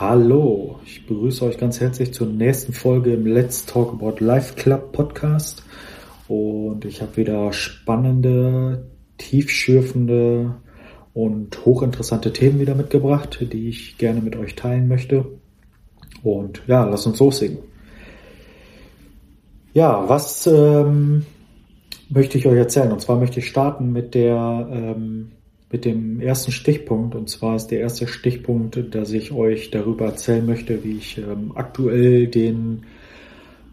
[0.00, 4.92] Hallo, ich begrüße euch ganz herzlich zur nächsten Folge im Let's Talk About Life Club
[4.92, 5.62] Podcast.
[6.26, 10.54] Und ich habe wieder spannende, tiefschürfende
[11.12, 15.26] und hochinteressante Themen wieder mitgebracht, die ich gerne mit euch teilen möchte.
[16.22, 17.58] Und ja, lass uns loslegen.
[19.74, 21.26] Ja, was ähm,
[22.08, 22.90] möchte ich euch erzählen?
[22.90, 25.32] Und zwar möchte ich starten mit der ähm,
[25.72, 27.14] mit dem ersten Stichpunkt.
[27.14, 31.52] Und zwar ist der erste Stichpunkt, dass ich euch darüber erzählen möchte, wie ich ähm,
[31.54, 32.82] aktuell den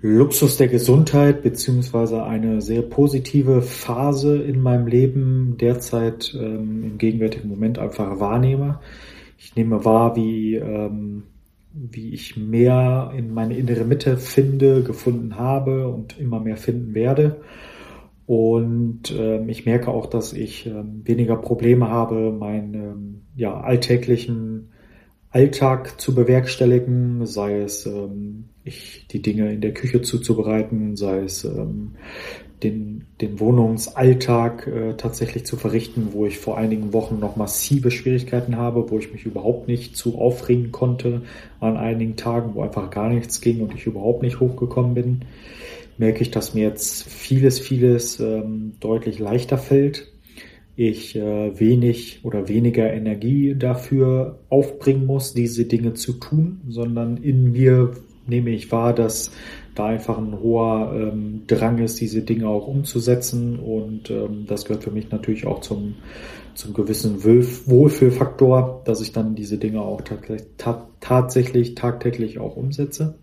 [0.01, 7.49] Luxus der Gesundheit beziehungsweise eine sehr positive Phase in meinem Leben derzeit ähm, im gegenwärtigen
[7.49, 8.79] Moment einfach wahrnehme.
[9.39, 11.23] Ich nehme wahr, wie, ähm,
[11.73, 17.37] wie ich mehr in meine innere Mitte finde, gefunden habe und immer mehr finden werde.
[18.27, 24.73] Und ähm, ich merke auch, dass ich ähm, weniger Probleme habe, meinen ähm, ja, alltäglichen
[25.31, 31.45] Alltag zu bewerkstelligen, sei es ähm, ich die Dinge in der Küche zuzubereiten, sei es
[31.45, 31.93] ähm,
[32.63, 38.57] den, den Wohnungsalltag äh, tatsächlich zu verrichten, wo ich vor einigen Wochen noch massive Schwierigkeiten
[38.57, 41.21] habe, wo ich mich überhaupt nicht zu aufregen konnte
[41.61, 45.21] an einigen Tagen, wo einfach gar nichts ging und ich überhaupt nicht hochgekommen bin
[45.97, 50.11] merke ich, dass mir jetzt vieles, vieles ähm, deutlich leichter fällt.
[50.75, 57.51] Ich äh, wenig oder weniger Energie dafür aufbringen muss, diese Dinge zu tun, sondern in
[57.51, 57.93] mir
[58.27, 59.31] nehme ich wahr, dass
[59.73, 63.59] da einfach ein hoher ähm, Drang ist, diese Dinge auch umzusetzen.
[63.59, 65.95] Und ähm, das gehört für mich natürlich auch zum,
[66.53, 70.01] zum gewissen Wohlfühlfaktor, dass ich dann diese Dinge auch
[70.99, 73.15] tatsächlich tagtäglich auch umsetze.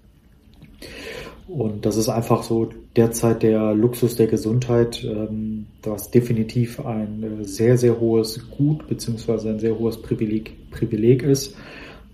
[1.46, 7.44] Und das ist einfach so derzeit der Luxus der Gesundheit, ähm, was definitiv ein äh,
[7.44, 11.54] sehr, sehr hohes Gut beziehungsweise ein sehr hohes Privileg, Privileg ist,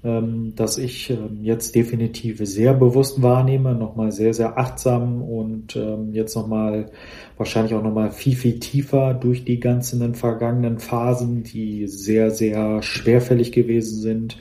[0.03, 5.79] ähm, dass ich ähm, jetzt definitiv sehr bewusst wahrnehme, nochmal sehr, sehr achtsam und
[6.13, 6.91] jetzt nochmal
[7.37, 13.53] wahrscheinlich auch nochmal viel, viel tiefer durch die ganzen vergangenen Phasen, die sehr, sehr schwerfällig
[13.53, 14.39] gewesen sind,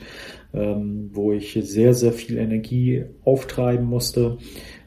[0.52, 4.38] wo ich sehr, sehr viel Energie auftreiben musste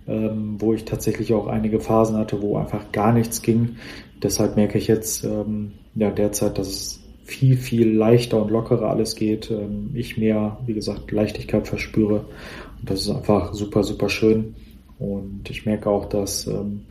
[0.07, 3.77] ähm, wo ich tatsächlich auch einige Phasen hatte, wo einfach gar nichts ging.
[4.21, 9.15] Deshalb merke ich jetzt ähm, ja derzeit, dass es viel, viel leichter und lockerer alles
[9.15, 9.49] geht.
[9.51, 12.25] Ähm, ich mehr, wie gesagt, Leichtigkeit verspüre.
[12.79, 14.55] Und das ist einfach super, super schön.
[14.99, 16.81] Und ich merke auch, dass ähm,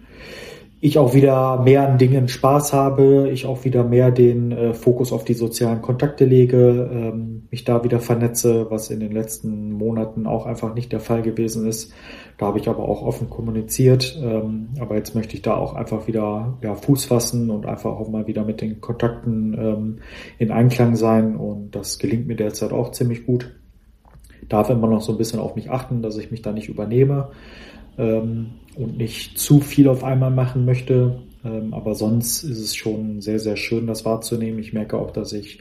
[0.84, 5.12] ich auch wieder mehr an Dingen Spaß habe, ich auch wieder mehr den äh, Fokus
[5.12, 10.26] auf die sozialen Kontakte lege, ähm, mich da wieder vernetze, was in den letzten Monaten
[10.26, 11.92] auch einfach nicht der Fall gewesen ist.
[12.38, 16.06] Da habe ich aber auch offen kommuniziert, ähm, aber jetzt möchte ich da auch einfach
[16.06, 19.98] wieder ja, Fuß fassen und einfach auch mal wieder mit den Kontakten ähm,
[20.38, 23.54] in Einklang sein und das gelingt mir derzeit auch ziemlich gut.
[24.48, 27.30] Darf immer noch so ein bisschen auf mich achten, dass ich mich da nicht übernehme
[27.96, 31.20] ähm, und nicht zu viel auf einmal machen möchte.
[31.44, 34.58] Ähm, aber sonst ist es schon sehr, sehr schön, das wahrzunehmen.
[34.60, 35.58] Ich merke auch, dass ich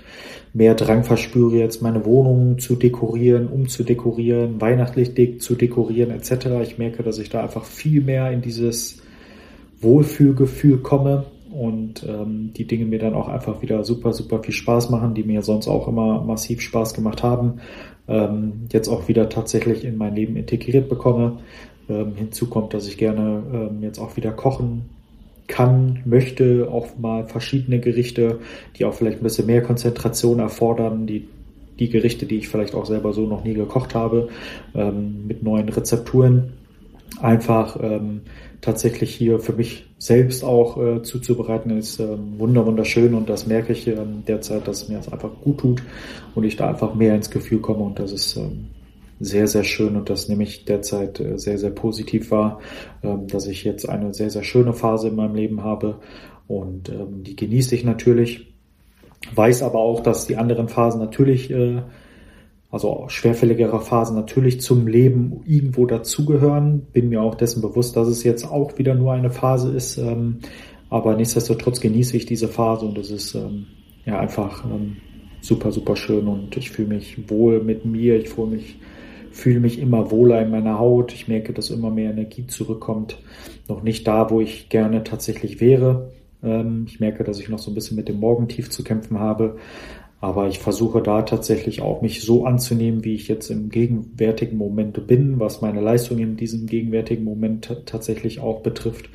[0.53, 6.47] mehr Drang verspüre, jetzt meine Wohnung zu dekorieren, umzudekorieren, weihnachtlich zu dekorieren etc.
[6.63, 9.01] Ich merke, dass ich da einfach viel mehr in dieses
[9.81, 14.89] Wohlfühlgefühl komme und ähm, die Dinge mir dann auch einfach wieder super, super viel Spaß
[14.91, 17.55] machen, die mir sonst auch immer massiv Spaß gemacht haben,
[18.07, 21.39] ähm, jetzt auch wieder tatsächlich in mein Leben integriert bekomme.
[21.89, 25.00] Ähm, hinzu kommt, dass ich gerne ähm, jetzt auch wieder kochen
[25.51, 28.39] kann, möchte, auch mal verschiedene Gerichte,
[28.78, 31.28] die auch vielleicht ein bisschen mehr Konzentration erfordern, die
[31.79, 34.29] die Gerichte, die ich vielleicht auch selber so noch nie gekocht habe,
[34.75, 36.53] ähm, mit neuen Rezepturen.
[37.19, 38.22] Einfach ähm,
[38.61, 43.73] tatsächlich hier für mich selbst auch äh, zuzubereiten, ist ähm, wunder wunderschön und das merke
[43.73, 45.84] ich ähm, derzeit, dass mir das einfach gut tut
[46.35, 48.67] und ich da einfach mehr ins Gefühl komme und das ist ähm,
[49.21, 52.59] sehr, sehr schön und das nehme ich derzeit äh, sehr, sehr positiv wahr,
[53.03, 55.99] ähm, dass ich jetzt eine sehr, sehr schöne Phase in meinem Leben habe
[56.47, 58.53] und ähm, die genieße ich natürlich,
[59.35, 61.83] weiß aber auch, dass die anderen Phasen natürlich, äh,
[62.71, 68.23] also schwerfälligere Phasen natürlich zum Leben irgendwo dazugehören, bin mir auch dessen bewusst, dass es
[68.23, 70.40] jetzt auch wieder nur eine Phase ist, ähm,
[70.90, 73.37] aber nichtsdestotrotz genieße ich diese Phase und es ist
[74.05, 74.66] ja einfach
[75.40, 78.78] super, super schön und ich fühle mich wohl mit mir, ich fühle mich
[79.31, 81.13] fühle mich immer wohler in meiner Haut.
[81.13, 83.17] Ich merke, dass immer mehr Energie zurückkommt.
[83.67, 86.11] Noch nicht da, wo ich gerne tatsächlich wäre.
[86.43, 89.57] Ähm, ich merke, dass ich noch so ein bisschen mit dem Morgentief zu kämpfen habe.
[90.22, 95.07] Aber ich versuche da tatsächlich auch mich so anzunehmen, wie ich jetzt im gegenwärtigen Moment
[95.07, 99.09] bin, was meine Leistung in diesem gegenwärtigen Moment tatsächlich auch betrifft,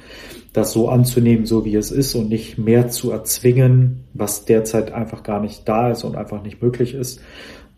[0.52, 5.22] das so anzunehmen, so wie es ist und nicht mehr zu erzwingen, was derzeit einfach
[5.22, 7.20] gar nicht da ist und einfach nicht möglich ist,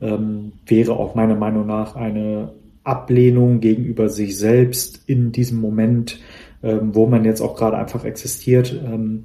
[0.00, 2.53] ähm, wäre auch meiner Meinung nach eine
[2.85, 6.21] Ablehnung gegenüber sich selbst in diesem Moment,
[6.62, 9.25] ähm, wo man jetzt auch gerade einfach existiert, ähm,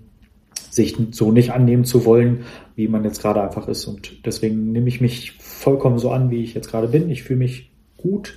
[0.70, 2.44] sich so nicht annehmen zu wollen,
[2.76, 3.86] wie man jetzt gerade einfach ist.
[3.86, 7.10] Und deswegen nehme ich mich vollkommen so an, wie ich jetzt gerade bin.
[7.10, 8.36] Ich fühle mich gut.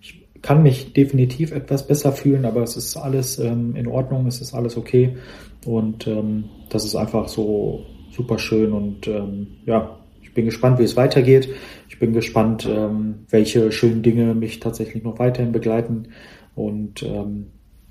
[0.00, 4.40] Ich kann mich definitiv etwas besser fühlen, aber es ist alles ähm, in Ordnung, es
[4.40, 5.16] ist alles okay.
[5.64, 9.98] Und ähm, das ist einfach so super schön und ähm, ja,
[10.36, 11.48] bin gespannt, wie es weitergeht.
[11.88, 16.08] Ich bin gespannt, ähm, welche schönen Dinge mich tatsächlich noch weiterhin begleiten
[16.54, 17.46] und ähm,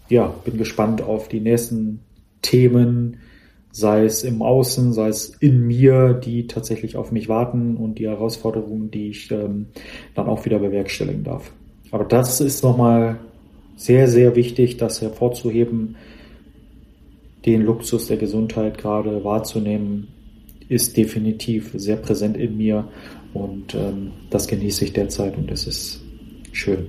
[0.07, 1.99] ja, bin gespannt auf die nächsten
[2.41, 3.17] Themen,
[3.71, 8.07] sei es im Außen, sei es in mir, die tatsächlich auf mich warten und die
[8.07, 9.67] Herausforderungen, die ich ähm,
[10.13, 11.51] dann auch wieder bewerkstelligen darf.
[11.91, 13.19] Aber das ist nochmal
[13.75, 15.97] sehr, sehr wichtig, das hervorzuheben,
[17.45, 20.07] den Luxus der Gesundheit gerade wahrzunehmen,
[20.69, 22.87] ist definitiv sehr präsent in mir
[23.33, 26.01] und ähm, das genieße ich derzeit und es ist
[26.51, 26.87] schön.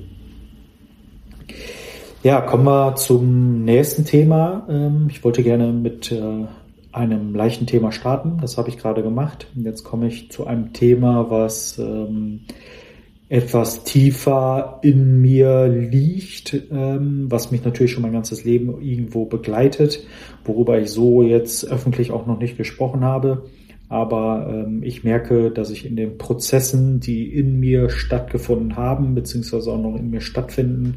[2.22, 4.66] Ja, kommen wir zum nächsten Thema.
[4.68, 6.46] Ähm, ich wollte gerne mit äh,
[6.92, 8.38] einem leichten Thema starten.
[8.40, 9.48] Das habe ich gerade gemacht.
[9.54, 12.40] Jetzt komme ich zu einem Thema, was ähm,
[13.28, 20.06] etwas tiefer in mir liegt, ähm, was mich natürlich schon mein ganzes Leben irgendwo begleitet,
[20.44, 23.42] worüber ich so jetzt öffentlich auch noch nicht gesprochen habe.
[23.88, 29.70] Aber ähm, ich merke, dass ich in den Prozessen, die in mir stattgefunden haben, beziehungsweise
[29.70, 30.96] auch noch in mir stattfinden,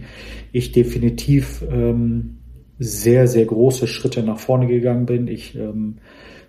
[0.51, 2.37] ich definitiv ähm,
[2.79, 5.27] sehr, sehr große Schritte nach vorne gegangen bin.
[5.27, 5.97] Ich ähm,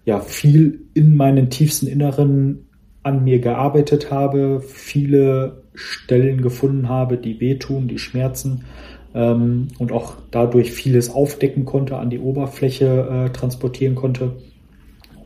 [0.04, 2.66] ja viel in meinen tiefsten Inneren
[3.02, 8.64] an mir gearbeitet habe, viele Stellen gefunden habe, die wehtun, die schmerzen
[9.14, 14.36] ähm, und auch dadurch vieles aufdecken konnte, an die Oberfläche äh, transportieren konnte.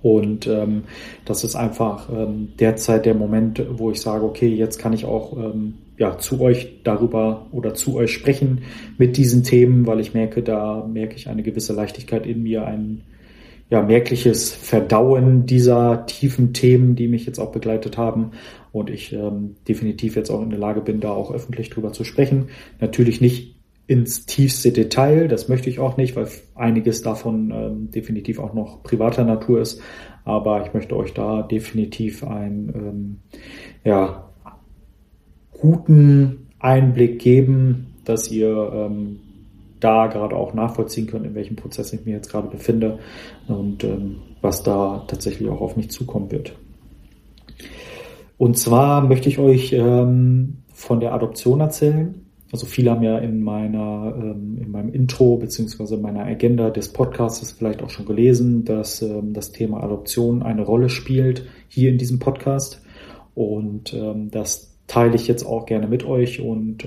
[0.04, 0.82] Und ähm,
[1.24, 5.34] das ist einfach ähm, derzeit der Moment, wo ich sage, okay, jetzt kann ich auch
[5.34, 8.64] ähm, ja, zu euch darüber oder zu euch sprechen
[8.98, 13.00] mit diesen Themen, weil ich merke, da merke ich eine gewisse Leichtigkeit in mir, ein
[13.70, 18.32] ja, merkliches Verdauen dieser tiefen Themen, die mich jetzt auch begleitet haben
[18.72, 22.04] und ich ähm, definitiv jetzt auch in der Lage bin, da auch öffentlich drüber zu
[22.04, 22.48] sprechen.
[22.78, 23.56] Natürlich nicht
[23.86, 28.82] ins tiefste Detail, das möchte ich auch nicht, weil einiges davon ähm, definitiv auch noch
[28.82, 29.80] privater Natur ist,
[30.24, 33.16] aber ich möchte euch da definitiv ein ähm,
[33.84, 34.30] ja,
[35.52, 39.20] guten Einblick geben, dass ihr ähm,
[39.80, 42.98] da gerade auch nachvollziehen könnt, in welchem Prozess ich mich jetzt gerade befinde
[43.48, 46.54] und ähm, was da tatsächlich auch auf mich zukommen wird.
[48.38, 52.23] Und zwar möchte ich euch ähm, von der Adoption erzählen.
[52.52, 57.52] Also viele haben ja in meiner, ähm, in meinem Intro beziehungsweise meiner Agenda des Podcasts
[57.52, 62.18] vielleicht auch schon gelesen, dass ähm, das Thema Adoption eine Rolle spielt hier in diesem
[62.18, 62.82] Podcast.
[63.34, 66.86] Und ähm, das teile ich jetzt auch gerne mit euch und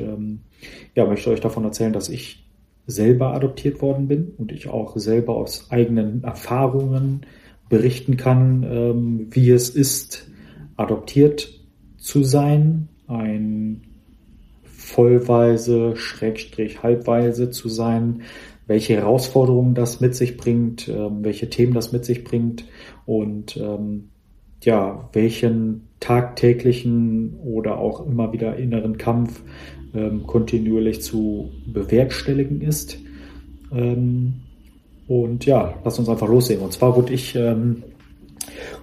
[0.93, 2.45] ja, möchte euch davon erzählen, dass ich
[2.85, 7.21] selber adoptiert worden bin und ich auch selber aus eigenen Erfahrungen
[7.69, 10.29] berichten kann, wie es ist,
[10.75, 11.49] adoptiert
[11.97, 13.86] zu sein, ein
[14.87, 18.21] vollweise, schrägstrich halbweise zu sein,
[18.67, 22.65] welche Herausforderungen das mit sich bringt, ähm, welche Themen das mit sich bringt
[23.05, 24.09] und ähm,
[24.63, 29.43] ja, welchen tagtäglichen oder auch immer wieder inneren Kampf
[29.93, 32.97] ähm, kontinuierlich zu bewerkstelligen ist.
[33.73, 34.35] Ähm,
[35.07, 36.63] und ja, lass uns einfach loslegen.
[36.63, 37.83] Und zwar wurde ich ähm,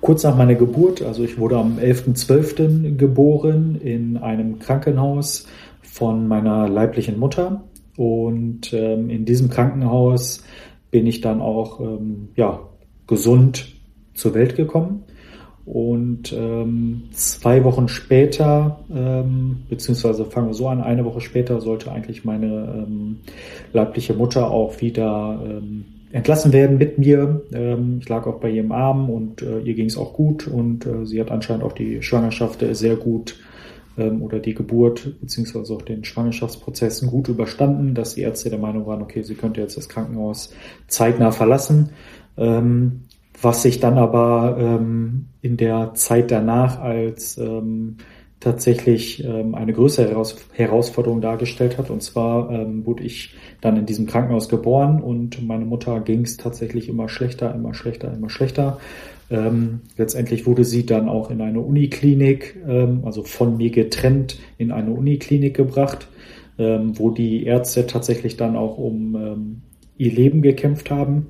[0.01, 2.97] kurz nach meiner Geburt, also ich wurde am 11.12.
[2.97, 5.47] geboren in einem Krankenhaus
[5.95, 7.63] von meiner leiblichen Mutter.
[7.97, 10.43] Und ähm, in diesem Krankenhaus
[10.91, 12.59] bin ich dann auch ähm, ja,
[13.07, 13.77] gesund
[14.13, 15.05] zur Welt gekommen.
[15.65, 21.93] Und ähm, zwei Wochen später, ähm, beziehungsweise fangen wir so an, eine Woche später sollte
[21.93, 23.21] eigentlich meine ähm,
[23.73, 27.43] leibliche Mutter auch wieder ähm, entlassen werden mit mir.
[27.53, 30.87] Ähm, ich lag auch bei ihrem Arm und äh, ihr ging es auch gut und
[30.87, 33.37] äh, sie hat anscheinend auch die Schwangerschaft sehr gut
[33.99, 38.87] ähm, oder die Geburt beziehungsweise auch den Schwangerschaftsprozessen gut überstanden, dass die Ärzte der Meinung
[38.87, 40.53] waren, okay, sie könnte jetzt das Krankenhaus
[40.89, 41.91] zeitnah verlassen.
[42.37, 43.03] Ähm,
[43.41, 47.97] was sich dann aber ähm, in der Zeit danach als ähm,
[48.45, 51.91] tatsächlich ähm, eine größere Heraus Herausforderung dargestellt hat.
[51.91, 56.37] Und zwar ähm, wurde ich dann in diesem Krankenhaus geboren und meine Mutter ging es
[56.37, 58.79] tatsächlich immer schlechter, immer schlechter, immer schlechter.
[59.31, 64.71] Ähm, letztendlich wurde sie dann auch in eine Uniklinik, ähm, also von mir getrennt, in
[64.71, 66.09] eine Uniklinik gebracht,
[66.59, 69.63] ähm, wo die Ärzte tatsächlich dann auch um ähm,
[69.97, 71.27] ihr Leben gekämpft haben.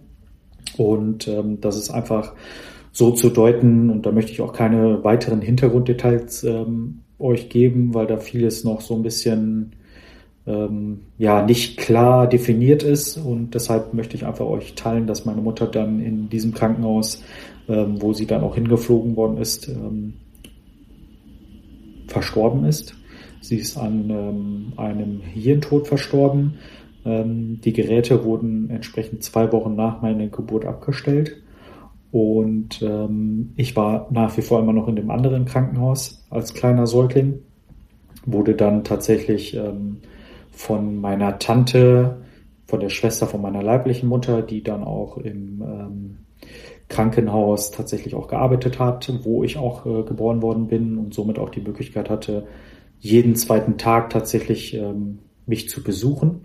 [0.76, 2.34] Und ähm, das ist einfach
[2.90, 8.06] so zu deuten, und da möchte ich auch keine weiteren Hintergrunddetails ähm, euch geben, weil
[8.06, 9.72] da vieles noch so ein bisschen
[10.46, 15.66] ja nicht klar definiert ist und deshalb möchte ich einfach euch teilen, dass meine Mutter
[15.66, 17.22] dann in diesem Krankenhaus,
[17.68, 20.14] ähm, wo sie dann auch hingeflogen worden ist, ähm,
[22.06, 22.94] verstorben ist.
[23.40, 26.54] Sie ist an ähm, einem Hirntod verstorben.
[27.04, 31.37] Ähm, die Geräte wurden entsprechend zwei Wochen nach meiner Geburt abgestellt.
[32.11, 36.87] Und ähm, ich war nach wie vor immer noch in dem anderen Krankenhaus als kleiner
[36.87, 37.40] Säugling.
[38.25, 39.99] Wurde dann tatsächlich ähm,
[40.50, 42.23] von meiner Tante,
[42.66, 45.62] von der Schwester von meiner leiblichen Mutter, die dann auch im
[46.88, 51.50] Krankenhaus tatsächlich auch gearbeitet hat, wo ich auch äh, geboren worden bin und somit auch
[51.50, 52.46] die Möglichkeit hatte,
[53.00, 56.44] jeden zweiten Tag tatsächlich ähm, mich zu besuchen.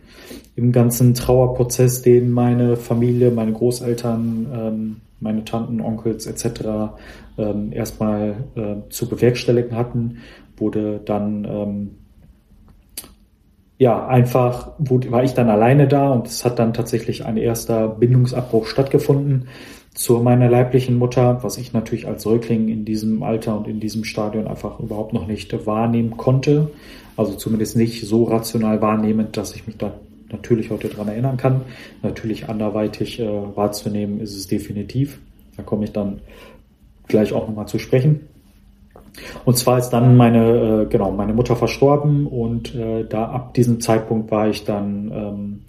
[0.55, 6.95] Im ganzen Trauerprozess, den meine Familie, meine Großeltern, ähm, meine Tanten, Onkels etc.
[7.37, 10.17] Ähm, erstmal äh, zu bewerkstelligen hatten,
[10.57, 11.89] wurde dann ähm,
[13.77, 17.87] ja, einfach wurde, war ich dann alleine da und es hat dann tatsächlich ein erster
[17.87, 19.47] Bindungsabbruch stattgefunden
[19.93, 24.03] zu meiner leiblichen Mutter, was ich natürlich als Säugling in diesem Alter und in diesem
[24.03, 26.71] Stadion einfach überhaupt noch nicht wahrnehmen konnte.
[27.17, 29.93] Also zumindest nicht so rational wahrnehmend, dass ich mich da
[30.31, 31.61] natürlich heute dran erinnern kann.
[32.01, 35.19] Natürlich anderweitig äh, wahrzunehmen ist es definitiv.
[35.57, 36.21] Da komme ich dann
[37.07, 38.21] gleich auch nochmal zu sprechen.
[39.43, 43.81] Und zwar ist dann meine, äh, genau, meine Mutter verstorben und äh, da ab diesem
[43.81, 45.61] Zeitpunkt war ich dann ähm,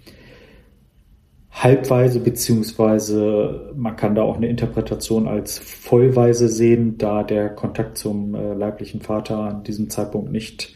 [1.51, 8.33] halbweise, beziehungsweise man kann da auch eine Interpretation als vollweise sehen, da der Kontakt zum
[8.33, 10.75] äh, leiblichen Vater an diesem Zeitpunkt nicht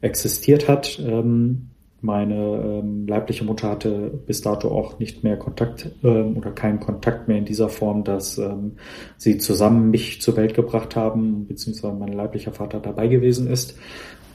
[0.00, 0.98] existiert hat.
[0.98, 1.70] Ähm,
[2.00, 7.26] meine ähm, leibliche Mutter hatte bis dato auch nicht mehr Kontakt ähm, oder keinen Kontakt
[7.26, 8.76] mehr in dieser Form, dass ähm,
[9.16, 13.76] sie zusammen mich zur Welt gebracht haben, beziehungsweise mein leiblicher Vater dabei gewesen ist.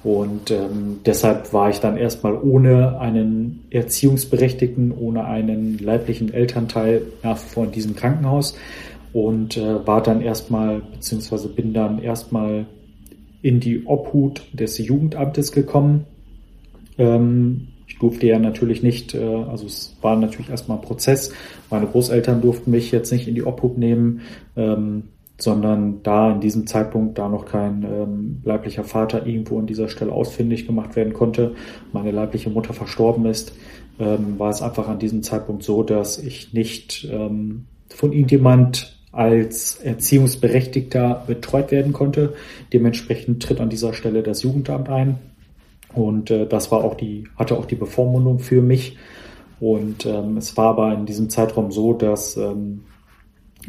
[0.04, 7.38] Und ähm, deshalb war ich dann erstmal ohne einen Erziehungsberechtigten, ohne einen leiblichen Elternteil nach
[7.38, 8.58] wie vor in diesem Krankenhaus.
[9.14, 12.66] Und äh, war dann erstmal, beziehungsweise bin dann erstmal
[13.42, 16.06] in die Obhut des Jugendamtes gekommen.
[16.98, 21.32] Ähm, ich durfte ja natürlich nicht, äh, also es war natürlich erstmal ein Prozess.
[21.70, 24.22] Meine Großeltern durften mich jetzt nicht in die Obhut nehmen,
[24.58, 25.04] ähm,
[25.38, 30.12] sondern da in diesem Zeitpunkt, da noch kein ähm, leiblicher Vater irgendwo an dieser Stelle
[30.12, 31.56] ausfindig gemacht werden konnte,
[31.92, 33.54] meine leibliche Mutter verstorben ist,
[34.00, 39.76] ähm, war es einfach an diesem Zeitpunkt so, dass ich nicht ähm, von irgendjemand als
[39.76, 42.34] Erziehungsberechtigter betreut werden konnte.
[42.74, 45.20] Dementsprechend tritt an dieser Stelle das Jugendamt ein.
[45.94, 48.98] Und äh, das war auch die, hatte auch die Bevormundung für mich.
[49.60, 52.86] Und ähm, es war aber in diesem Zeitraum so, dass ähm,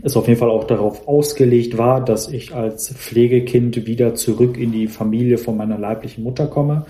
[0.02, 4.72] es auf jeden Fall auch darauf ausgelegt war, dass ich als Pflegekind wieder zurück in
[4.72, 6.86] die Familie von meiner leiblichen Mutter komme.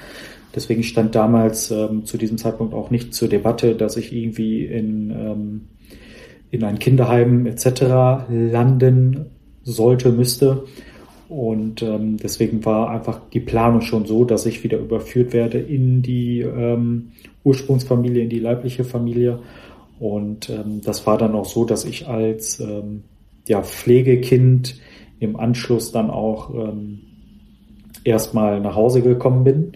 [0.54, 5.10] Deswegen stand damals ähm, zu diesem Zeitpunkt auch nicht zur Debatte, dass ich irgendwie in,
[5.10, 5.60] ähm,
[6.50, 8.26] in ein Kinderheim etc.
[8.28, 9.26] landen
[9.64, 10.64] sollte, müsste.
[11.28, 16.02] Und ähm, deswegen war einfach die Planung schon so, dass ich wieder überführt werde in
[16.02, 19.40] die ähm, Ursprungsfamilie, in die leibliche Familie.
[19.98, 23.04] Und ähm, das war dann auch so, dass ich als ähm,
[23.46, 24.80] ja, Pflegekind
[25.20, 27.00] im Anschluss dann auch ähm,
[28.04, 29.72] erstmal nach Hause gekommen bin.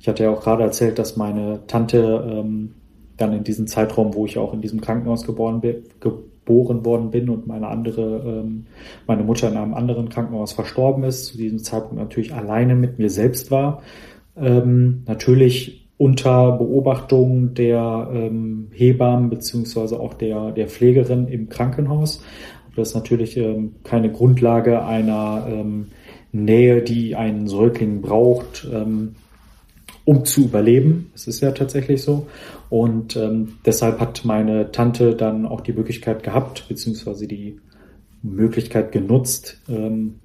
[0.00, 2.74] Ich hatte ja auch gerade erzählt, dass meine Tante ähm,
[3.16, 7.30] dann in diesem Zeitraum, wo ich auch in diesem Krankenhaus geboren, bin, geboren worden bin
[7.30, 8.66] und meine andere, ähm,
[9.06, 13.10] meine Mutter in einem anderen Krankenhaus verstorben ist, zu diesem Zeitpunkt natürlich alleine mit mir
[13.10, 13.82] selbst war.
[14.36, 22.22] Ähm, natürlich unter Beobachtung der ähm, Hebammen beziehungsweise auch der, der Pflegerin im Krankenhaus.
[22.74, 25.88] Das ist natürlich ähm, keine Grundlage einer ähm,
[26.32, 29.14] Nähe, die ein Säugling braucht, ähm,
[30.04, 31.12] um zu überleben.
[31.14, 32.26] Es ist ja tatsächlich so.
[32.70, 37.60] Und ähm, deshalb hat meine Tante dann auch die Möglichkeit gehabt, beziehungsweise die
[38.22, 40.20] Möglichkeit genutzt, ähm,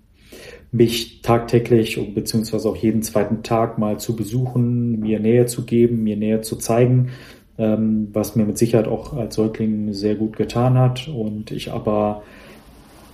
[0.71, 6.03] mich tagtäglich und beziehungsweise auch jeden zweiten Tag mal zu besuchen, mir Nähe zu geben,
[6.03, 7.09] mir Nähe zu zeigen,
[7.57, 12.24] ähm, was mir mit Sicherheit auch als Säugling sehr gut getan hat und ich aber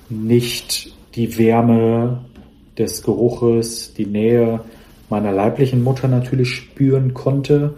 [0.09, 2.25] nicht die Wärme
[2.77, 4.61] des Geruches, die Nähe
[5.09, 7.75] meiner leiblichen Mutter natürlich spüren konnte,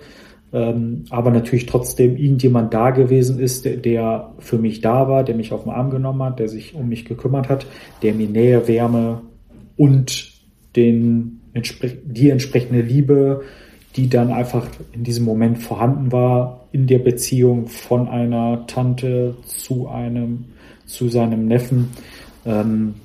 [0.53, 5.35] ähm, aber natürlich trotzdem irgendjemand da gewesen ist, der, der, für mich da war, der
[5.35, 7.65] mich auf den Arm genommen hat, der sich um mich gekümmert hat,
[8.01, 9.21] der mir Nähe, Wärme
[9.77, 10.31] und
[10.75, 13.43] den, die entsprechende Liebe,
[13.95, 19.87] die dann einfach in diesem Moment vorhanden war, in der Beziehung von einer Tante zu
[19.87, 20.45] einem,
[20.85, 21.89] zu seinem Neffen,
[22.45, 22.95] ähm,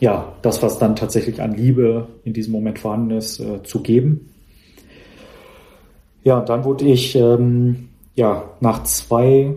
[0.00, 4.30] ja, das, was dann tatsächlich an Liebe in diesem Moment vorhanden ist, äh, zu geben.
[6.24, 9.56] Ja, dann wurde ich ähm, ja nach zwei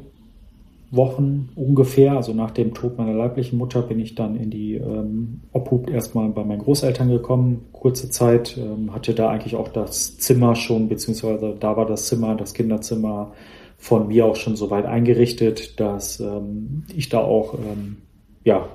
[0.96, 5.42] Wochen ungefähr, also nach dem Tod meiner leiblichen Mutter, bin ich dann in die ähm,
[5.52, 10.56] Obhut erstmal bei meinen Großeltern gekommen, kurze Zeit, ähm, hatte da eigentlich auch das Zimmer
[10.56, 13.32] schon, beziehungsweise da war das Zimmer, das Kinderzimmer
[13.78, 17.98] von mir auch schon so weit eingerichtet, dass ähm, ich da auch ähm,
[18.44, 18.70] ja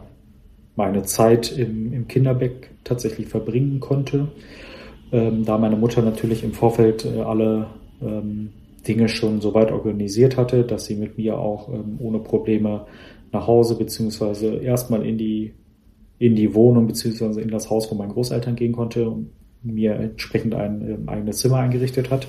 [0.75, 4.29] meine Zeit im, im Kinderbeck tatsächlich verbringen konnte.
[5.13, 7.69] Ähm, da meine Mutter natürlich im Vorfeld äh, alle
[8.03, 8.51] ähm,
[8.89, 12.87] Dinge schon so weit organisiert hatte, dass sie mit mir auch ähm, ohne Probleme
[13.33, 15.55] nach Hause beziehungsweise erstmal in die
[16.19, 19.31] in die Wohnung beziehungsweise in das Haus von meinen Großeltern gehen konnte und
[19.63, 22.29] mir entsprechend ein ähm, eigenes Zimmer eingerichtet hat.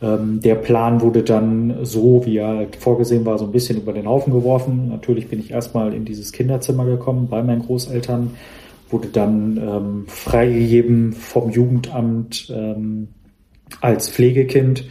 [0.00, 3.92] Ähm, der Plan wurde dann so, wie er halt vorgesehen war, so ein bisschen über
[3.92, 4.88] den Haufen geworfen.
[4.88, 8.32] Natürlich bin ich erstmal in dieses Kinderzimmer gekommen bei meinen Großeltern,
[8.90, 13.08] wurde dann ähm, freigegeben vom Jugendamt ähm,
[13.80, 14.84] als Pflegekind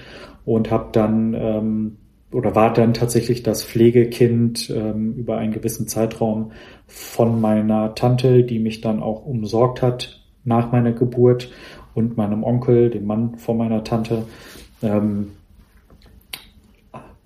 [0.48, 1.98] und habe dann ähm,
[2.32, 6.52] oder war dann tatsächlich das Pflegekind ähm, über einen gewissen Zeitraum
[6.88, 11.52] von meiner Tante, die mich dann auch umsorgt hat nach meiner Geburt
[11.94, 14.24] und meinem Onkel, dem Mann von meiner Tante.
[14.82, 15.32] Ähm,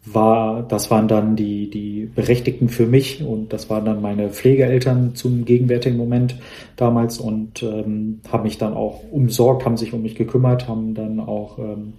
[0.04, 5.14] war, das waren dann die, die Berechtigten für mich und das waren dann meine Pflegeeltern
[5.14, 6.40] zum gegenwärtigen Moment
[6.76, 11.20] damals und ähm, haben mich dann auch umsorgt, haben sich um mich gekümmert, haben dann
[11.20, 11.94] auch ähm,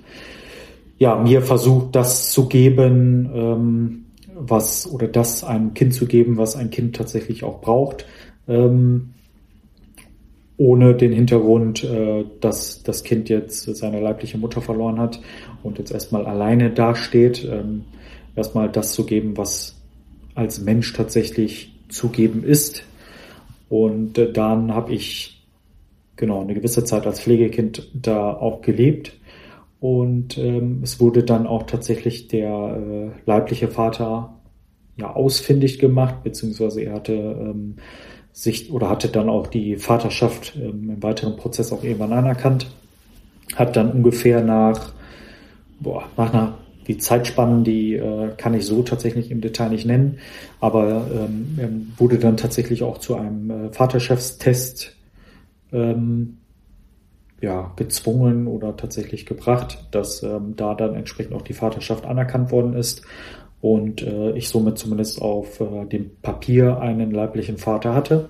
[0.99, 6.57] ja, mir versucht, das zu geben, ähm, was oder das einem Kind zu geben, was
[6.57, 8.07] ein Kind tatsächlich auch braucht,
[8.49, 9.11] ähm,
[10.57, 15.21] ohne den Hintergrund, äh, dass das Kind jetzt seine leibliche Mutter verloren hat
[15.63, 17.85] und jetzt erstmal alleine dasteht, ähm,
[18.37, 19.77] erstmal das zu geben, was
[20.35, 22.85] als Mensch tatsächlich zu geben ist.
[23.69, 25.43] Und äh, dann habe ich
[26.17, 29.15] genau eine gewisse Zeit als Pflegekind da auch gelebt
[29.83, 34.39] und ähm, es wurde dann auch tatsächlich der äh, leibliche Vater
[34.97, 37.75] ja ausfindig gemacht, beziehungsweise er hatte ähm,
[38.31, 42.69] sich oder hatte dann auch die Vaterschaft ähm, im weiteren Prozess auch irgendwann anerkannt.
[43.57, 44.93] Hat dann ungefähr nach,
[45.81, 50.19] boah, nach einer, die Zeitspannen, die äh, kann ich so tatsächlich im Detail nicht nennen,
[50.61, 54.97] aber ähm, wurde dann tatsächlich auch zu einem äh, Vaterschaftstest
[55.73, 56.37] ähm,
[57.43, 62.75] ja, gezwungen oder tatsächlich gebracht, dass ähm, da dann entsprechend auch die Vaterschaft anerkannt worden
[62.75, 63.03] ist
[63.61, 68.29] und äh, ich somit zumindest auf äh, dem Papier einen leiblichen Vater hatte.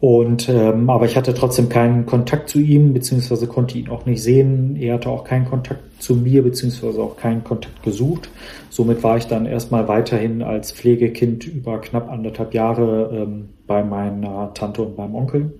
[0.00, 4.22] Und ähm, aber ich hatte trotzdem keinen Kontakt zu ihm, beziehungsweise konnte ihn auch nicht
[4.22, 4.76] sehen.
[4.76, 8.30] Er hatte auch keinen Kontakt zu mir, beziehungsweise auch keinen Kontakt gesucht.
[8.70, 14.52] Somit war ich dann erstmal weiterhin als Pflegekind über knapp anderthalb Jahre ähm, bei meiner
[14.54, 15.52] Tante und meinem Onkel.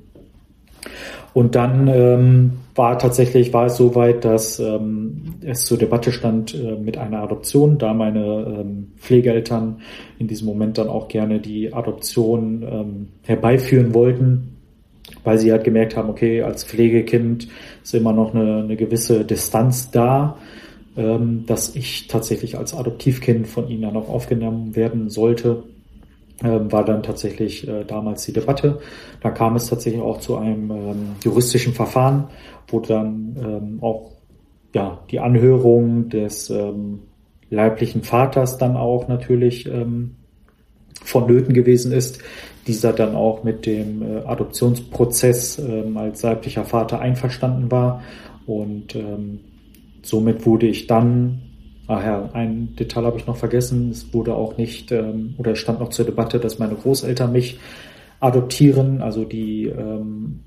[1.32, 6.76] Und dann ähm, war tatsächlich, war es soweit, dass ähm, es zur Debatte stand äh,
[6.76, 9.80] mit einer Adoption, da meine ähm, Pflegeeltern
[10.18, 14.56] in diesem Moment dann auch gerne die Adoption ähm, herbeiführen wollten,
[15.22, 17.48] weil sie halt gemerkt haben, okay, als Pflegekind
[17.82, 20.36] ist immer noch eine, eine gewisse Distanz da,
[20.96, 25.62] ähm, dass ich tatsächlich als Adoptivkind von ihnen dann auch aufgenommen werden sollte
[26.42, 28.80] war dann tatsächlich äh, damals die Debatte.
[29.20, 32.28] Da kam es tatsächlich auch zu einem ähm, juristischen Verfahren,
[32.68, 34.12] wo dann ähm, auch
[34.74, 37.00] ja die Anhörung des ähm,
[37.50, 40.16] leiblichen Vaters dann auch natürlich ähm,
[41.02, 42.22] vonnöten gewesen ist.
[42.66, 48.02] Dieser dann auch mit dem äh, Adoptionsprozess ähm, als leiblicher Vater einverstanden war
[48.46, 49.40] und ähm,
[50.02, 51.49] somit wurde ich dann
[51.92, 53.90] Ach ja, ein Detail habe ich noch vergessen.
[53.90, 57.58] Es wurde auch nicht ähm, oder stand noch zur Debatte, dass meine Großeltern mich
[58.20, 60.38] adoptieren, also die ähm,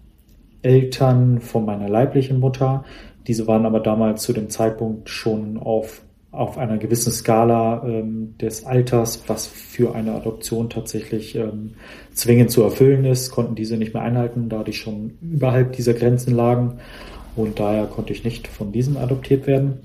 [0.62, 2.86] Eltern von meiner leiblichen Mutter.
[3.27, 8.65] Diese waren aber damals zu dem Zeitpunkt schon auf, auf einer gewissen Skala ähm, des
[8.65, 11.71] Alters, was für eine Adoption tatsächlich ähm,
[12.13, 16.34] zwingend zu erfüllen ist, konnten diese nicht mehr einhalten, da die schon überhalb dieser Grenzen
[16.36, 16.79] lagen.
[17.36, 19.79] Und daher konnte ich nicht von diesen adoptiert werden.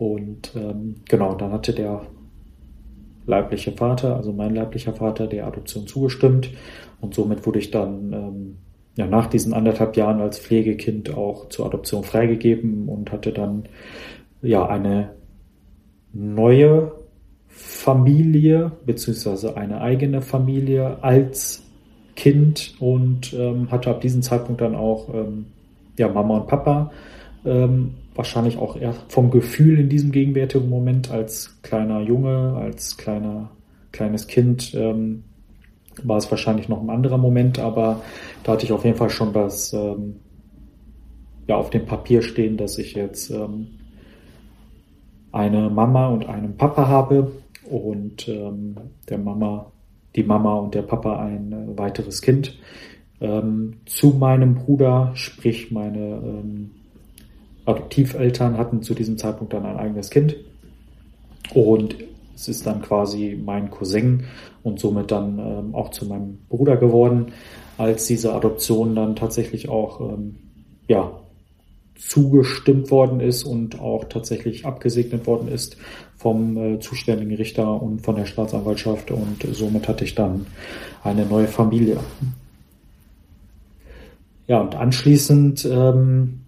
[0.00, 2.00] Und ähm, genau, dann hatte der
[3.26, 6.48] leibliche Vater, also mein leiblicher Vater, der Adoption zugestimmt.
[7.02, 8.56] Und somit wurde ich dann ähm,
[8.96, 13.64] ja, nach diesen anderthalb Jahren als Pflegekind auch zur Adoption freigegeben und hatte dann
[14.40, 15.10] ja eine
[16.14, 16.92] neue
[17.48, 21.62] Familie beziehungsweise eine eigene Familie als
[22.16, 25.44] Kind und ähm, hatte ab diesem Zeitpunkt dann auch ähm,
[25.98, 26.90] ja, Mama und Papa
[27.44, 33.50] ähm, wahrscheinlich auch eher vom Gefühl in diesem gegenwärtigen Moment als kleiner Junge, als kleiner,
[33.92, 35.24] kleines Kind ähm,
[36.02, 38.02] war es wahrscheinlich noch ein anderer Moment, aber
[38.44, 40.16] da hatte ich auf jeden Fall schon das ähm,
[41.46, 43.68] ja auf dem Papier stehen, dass ich jetzt ähm,
[45.32, 47.32] eine Mama und einen Papa habe
[47.68, 48.76] und ähm,
[49.08, 49.70] der Mama,
[50.16, 52.58] die Mama und der Papa ein äh, weiteres Kind.
[53.20, 56.70] Ähm, zu meinem Bruder, sprich meine ähm,
[57.70, 60.36] Adoptiveltern hatten zu diesem Zeitpunkt dann ein eigenes Kind
[61.54, 61.96] und
[62.34, 64.24] es ist dann quasi mein Cousin
[64.62, 67.32] und somit dann ähm, auch zu meinem Bruder geworden,
[67.76, 70.36] als diese Adoption dann tatsächlich auch ähm,
[70.88, 71.20] ja,
[71.98, 75.76] zugestimmt worden ist und auch tatsächlich abgesegnet worden ist
[76.16, 80.46] vom äh, zuständigen Richter und von der Staatsanwaltschaft und somit hatte ich dann
[81.02, 81.98] eine neue Familie.
[84.46, 86.39] Ja, und anschließend ähm,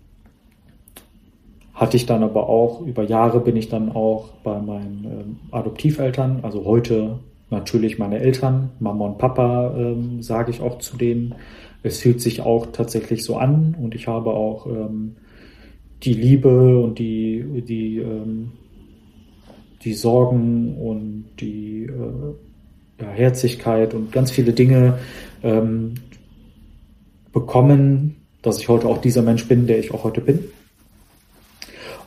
[1.74, 6.40] hatte ich dann aber auch, über Jahre bin ich dann auch bei meinen ähm, Adoptiveltern,
[6.42, 7.18] also heute
[7.50, 11.34] natürlich meine Eltern, Mama und Papa, ähm, sage ich auch zu denen.
[11.82, 15.16] Es fühlt sich auch tatsächlich so an und ich habe auch ähm,
[16.02, 18.52] die Liebe und die, die, ähm,
[19.82, 24.98] die Sorgen und die äh, ja, Herzlichkeit und ganz viele Dinge
[25.42, 25.94] ähm,
[27.32, 30.40] bekommen, dass ich heute auch dieser Mensch bin, der ich auch heute bin.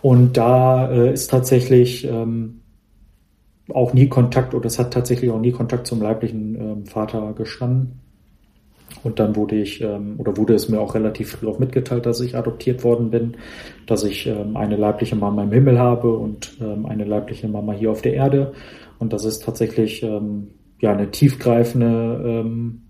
[0.05, 2.61] Und da äh, ist tatsächlich ähm,
[3.73, 8.01] auch nie Kontakt oder es hat tatsächlich auch nie Kontakt zum leiblichen ähm, Vater gestanden.
[9.01, 12.19] Und dann wurde ich, ähm, oder wurde es mir auch relativ früh auch mitgeteilt, dass
[12.19, 13.37] ich adoptiert worden bin,
[13.87, 17.89] dass ich ähm, eine leibliche Mama im Himmel habe und ähm, eine leibliche Mama hier
[17.89, 18.53] auf der Erde.
[18.99, 22.83] Und das ist tatsächlich ähm, ja eine tiefgreifende ähm,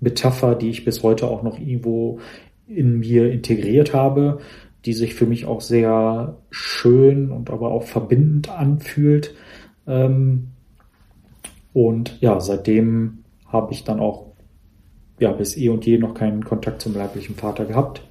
[0.00, 2.18] Metapher, die ich bis heute auch noch irgendwo
[2.66, 4.38] in mir integriert habe,
[4.84, 9.34] die sich für mich auch sehr schön und aber auch verbindend anfühlt.
[9.86, 10.48] Ähm,
[11.72, 14.30] und ja, seitdem habe ich dann auch
[15.20, 18.02] ja, bis eh und je noch keinen Kontakt zum leiblichen Vater gehabt.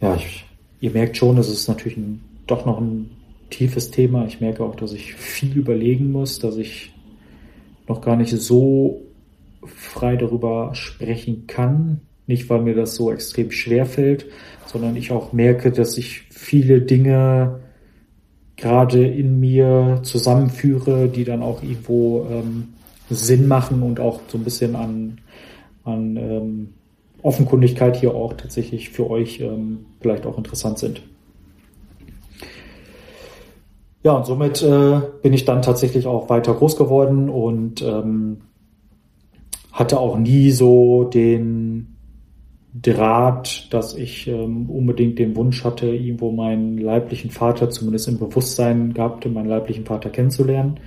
[0.00, 0.44] Ja, ich,
[0.80, 3.10] ihr merkt schon, es ist natürlich ein, doch noch ein
[3.50, 4.26] tiefes Thema.
[4.26, 6.92] Ich merke auch, dass ich viel überlegen muss, dass ich
[7.88, 9.02] noch gar nicht so
[9.64, 12.00] frei darüber sprechen kann.
[12.26, 14.26] Nicht, weil mir das so extrem schwer fällt,
[14.66, 17.60] sondern ich auch merke, dass ich viele Dinge
[18.56, 22.74] gerade in mir zusammenführe, die dann auch irgendwo ähm,
[23.10, 25.18] Sinn machen und auch so ein bisschen an,
[25.84, 26.68] an ähm,
[27.22, 31.02] Offenkundigkeit hier auch tatsächlich für euch ähm, vielleicht auch interessant sind.
[34.04, 38.38] Ja, und somit äh, bin ich dann tatsächlich auch weiter groß geworden und ähm,
[39.70, 41.94] hatte auch nie so den
[42.74, 48.94] Draht, dass ich ähm, unbedingt den Wunsch hatte, irgendwo meinen leiblichen Vater zumindest im Bewusstsein
[48.94, 50.80] gehabt, meinen leiblichen Vater kennenzulernen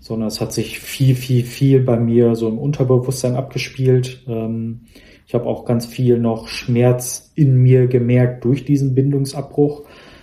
[0.00, 4.22] sondern es hat sich viel, viel, viel bei mir so im Unterbewusstsein abgespielt.
[4.26, 4.80] Ähm,
[5.26, 9.82] ich habe auch ganz viel noch Schmerz in mir gemerkt durch diesen Bindungsabbruch.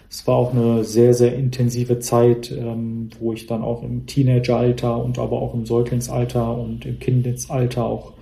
[0.09, 5.01] Es war auch eine sehr, sehr intensive Zeit, ähm, wo ich dann auch im Teenageralter
[5.01, 8.13] und aber auch im Säuglingsalter und im Kindesalter auch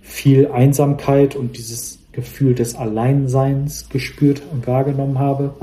[0.00, 5.54] viel Einsamkeit und dieses Gefühl des Alleinseins gespürt und wahrgenommen habe.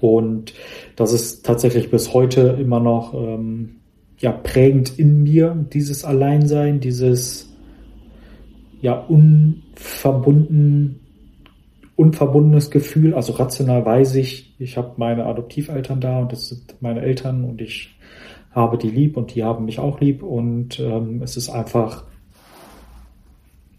[0.00, 0.54] Und
[0.96, 3.76] das ist tatsächlich bis heute immer noch ähm,
[4.18, 7.48] ja prägend in mir, dieses Alleinsein, dieses
[8.80, 11.00] ja unverbunden,
[11.96, 13.14] unverbundenes Gefühl.
[13.14, 17.60] Also rational weiß ich, ich habe meine Adoptiveltern da und das sind meine Eltern und
[17.60, 17.96] ich
[18.50, 22.04] habe die lieb und die haben mich auch lieb und ähm, es ist einfach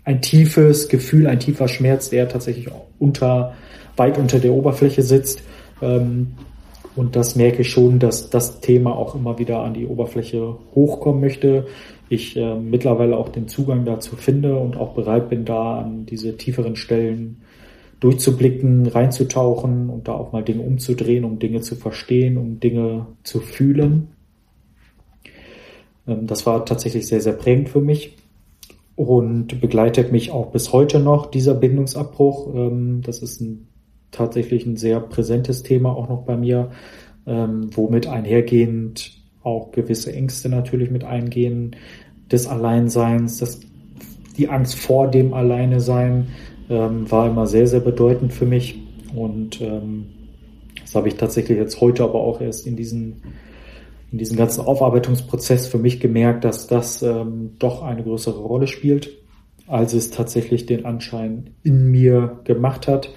[0.10, 3.54] ein tiefes Gefühl, ein tiefer Schmerz, der tatsächlich unter,
[3.96, 5.44] weit unter der Oberfläche sitzt.
[5.84, 6.32] Ähm,
[6.96, 11.22] und das merke ich schon, dass das Thema auch immer wieder an die Oberfläche hochkommen
[11.22, 11.68] möchte.
[12.10, 16.36] Ich äh, mittlerweile auch den Zugang dazu finde und auch bereit bin, da an diese
[16.38, 17.44] tieferen Stellen
[18.00, 23.42] durchzublicken, reinzutauchen und da auch mal Dinge umzudrehen, um Dinge zu verstehen, um Dinge zu
[23.42, 24.08] fühlen.
[26.08, 28.16] Ähm, das war tatsächlich sehr, sehr prägend für mich
[29.00, 32.54] und begleitet mich auch bis heute noch, dieser Bindungsabbruch.
[32.54, 33.70] Ähm, das ist ein
[34.12, 36.72] tatsächlich ein sehr präsentes Thema auch noch bei mir,
[37.26, 41.78] ähm, womit einhergehend auch gewisse Ängste natürlich mit eingehen,
[42.30, 43.62] des Alleinseins, das,
[44.38, 46.28] die Angst vor dem Alleine sein
[46.70, 48.80] ähm, war immer sehr, sehr bedeutend für mich
[49.16, 50.08] und ähm,
[50.82, 53.22] das habe ich tatsächlich jetzt heute aber auch erst in diesen
[54.12, 59.10] in diesem ganzen Aufarbeitungsprozess für mich gemerkt, dass das ähm, doch eine größere Rolle spielt,
[59.68, 63.12] als es tatsächlich den Anschein in mir gemacht hat.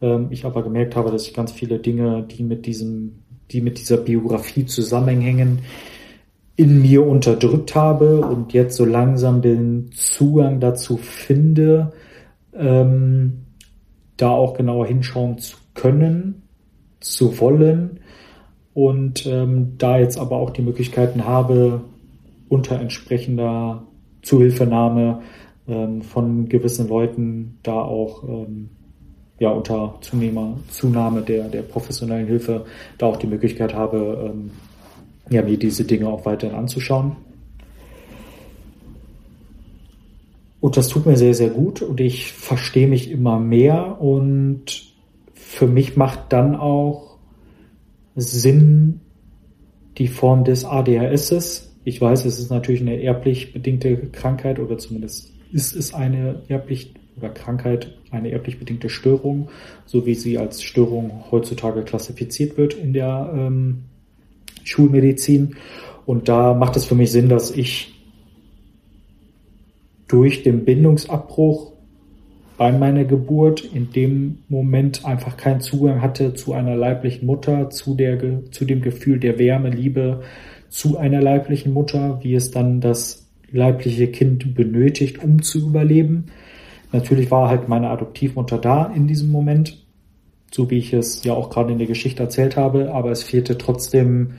[0.00, 3.78] Ähm, ich aber gemerkt habe, dass ich ganz viele Dinge, die mit diesem, die mit
[3.78, 5.60] dieser Biografie zusammenhängen,
[6.54, 11.92] in mir unterdrückt habe und jetzt so langsam den Zugang dazu finde,
[12.52, 13.44] ähm,
[14.16, 16.42] da auch genauer hinschauen zu können,
[17.00, 18.00] zu wollen
[18.78, 21.80] und ähm, da jetzt aber auch die Möglichkeiten habe,
[22.48, 23.82] unter entsprechender
[24.22, 25.22] Zuhilfenahme
[25.66, 28.68] ähm, von gewissen Leuten da auch ähm,
[29.40, 32.66] ja unter Zunehmer, Zunahme der, der professionellen Hilfe
[32.98, 34.52] da auch die Möglichkeit habe, ähm,
[35.28, 37.16] ja, mir diese Dinge auch weiterhin anzuschauen.
[40.60, 44.92] Und das tut mir sehr, sehr gut und ich verstehe mich immer mehr und
[45.34, 47.07] für mich macht dann auch
[48.20, 49.00] Sinn
[49.96, 51.74] die Form des ADHS.
[51.84, 56.94] Ich weiß, es ist natürlich eine erblich bedingte Krankheit oder zumindest ist es eine erblich
[57.16, 59.48] oder Krankheit, eine erblich bedingte Störung,
[59.86, 63.84] so wie sie als Störung heutzutage klassifiziert wird in der ähm,
[64.64, 65.56] Schulmedizin.
[66.06, 67.94] Und da macht es für mich Sinn, dass ich
[70.06, 71.72] durch den Bindungsabbruch
[72.58, 77.94] bei meiner Geburt in dem Moment einfach keinen Zugang hatte zu einer leiblichen Mutter, zu,
[77.94, 80.22] der, zu dem Gefühl der Wärme, Liebe
[80.68, 86.26] zu einer leiblichen Mutter, wie es dann das leibliche Kind benötigt, um zu überleben.
[86.92, 89.86] Natürlich war halt meine Adoptivmutter da in diesem Moment,
[90.50, 93.56] so wie ich es ja auch gerade in der Geschichte erzählt habe, aber es fehlte
[93.56, 94.32] trotzdem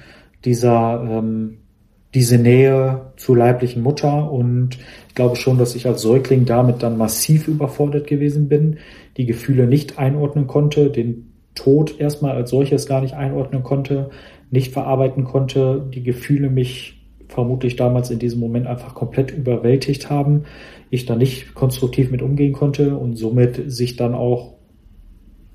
[0.44, 1.60] dieser ähm,
[2.14, 4.32] diese Nähe zur leiblichen Mutter.
[4.32, 8.78] Und ich glaube schon, dass ich als Säugling damit dann massiv überfordert gewesen bin,
[9.18, 14.10] die Gefühle nicht einordnen konnte, den Tod erstmal als solches gar nicht einordnen konnte,
[14.50, 16.96] nicht verarbeiten konnte, die Gefühle mich
[17.28, 20.44] vermutlich damals in diesem Moment einfach komplett überwältigt haben,
[20.90, 24.56] ich da nicht konstruktiv mit umgehen konnte und somit sich dann auch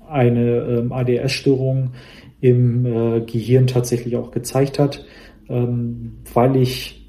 [0.07, 1.91] eine ähm, ADS-Störung
[2.39, 5.05] im äh, Gehirn tatsächlich auch gezeigt hat,
[5.49, 7.05] ähm, weil ich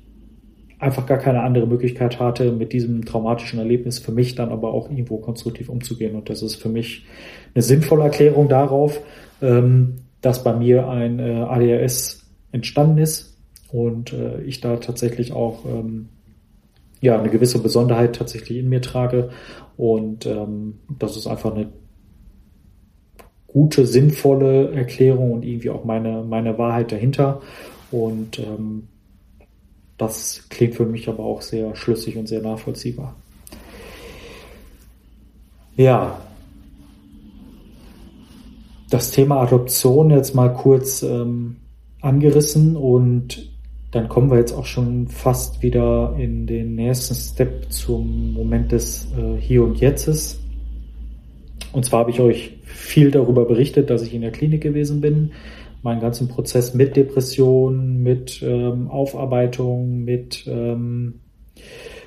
[0.78, 4.90] einfach gar keine andere Möglichkeit hatte, mit diesem traumatischen Erlebnis für mich dann aber auch
[4.90, 6.14] irgendwo konstruktiv umzugehen.
[6.14, 7.06] Und das ist für mich
[7.54, 9.00] eine sinnvolle Erklärung darauf,
[9.40, 13.38] ähm, dass bei mir ein äh, ADHS entstanden ist
[13.72, 16.08] und äh, ich da tatsächlich auch ähm,
[17.00, 19.30] ja eine gewisse Besonderheit tatsächlich in mir trage
[19.76, 21.68] und ähm, das ist einfach eine
[23.46, 27.40] gute, sinnvolle Erklärung und irgendwie auch meine, meine Wahrheit dahinter.
[27.96, 28.88] Und ähm,
[29.96, 33.16] das klingt für mich aber auch sehr schlüssig und sehr nachvollziehbar.
[35.78, 36.20] Ja,
[38.90, 41.56] das Thema Adoption jetzt mal kurz ähm,
[42.02, 43.50] angerissen und
[43.92, 49.08] dann kommen wir jetzt auch schon fast wieder in den nächsten Step zum Moment des
[49.16, 50.38] äh, Hier und Jetztes.
[51.72, 55.32] Und zwar habe ich euch viel darüber berichtet, dass ich in der Klinik gewesen bin,
[55.86, 61.20] meinen ganzen Prozess mit Depression, mit ähm, Aufarbeitung, mit ähm,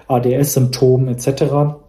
[0.08, 1.80] ADS-Symptomen etc.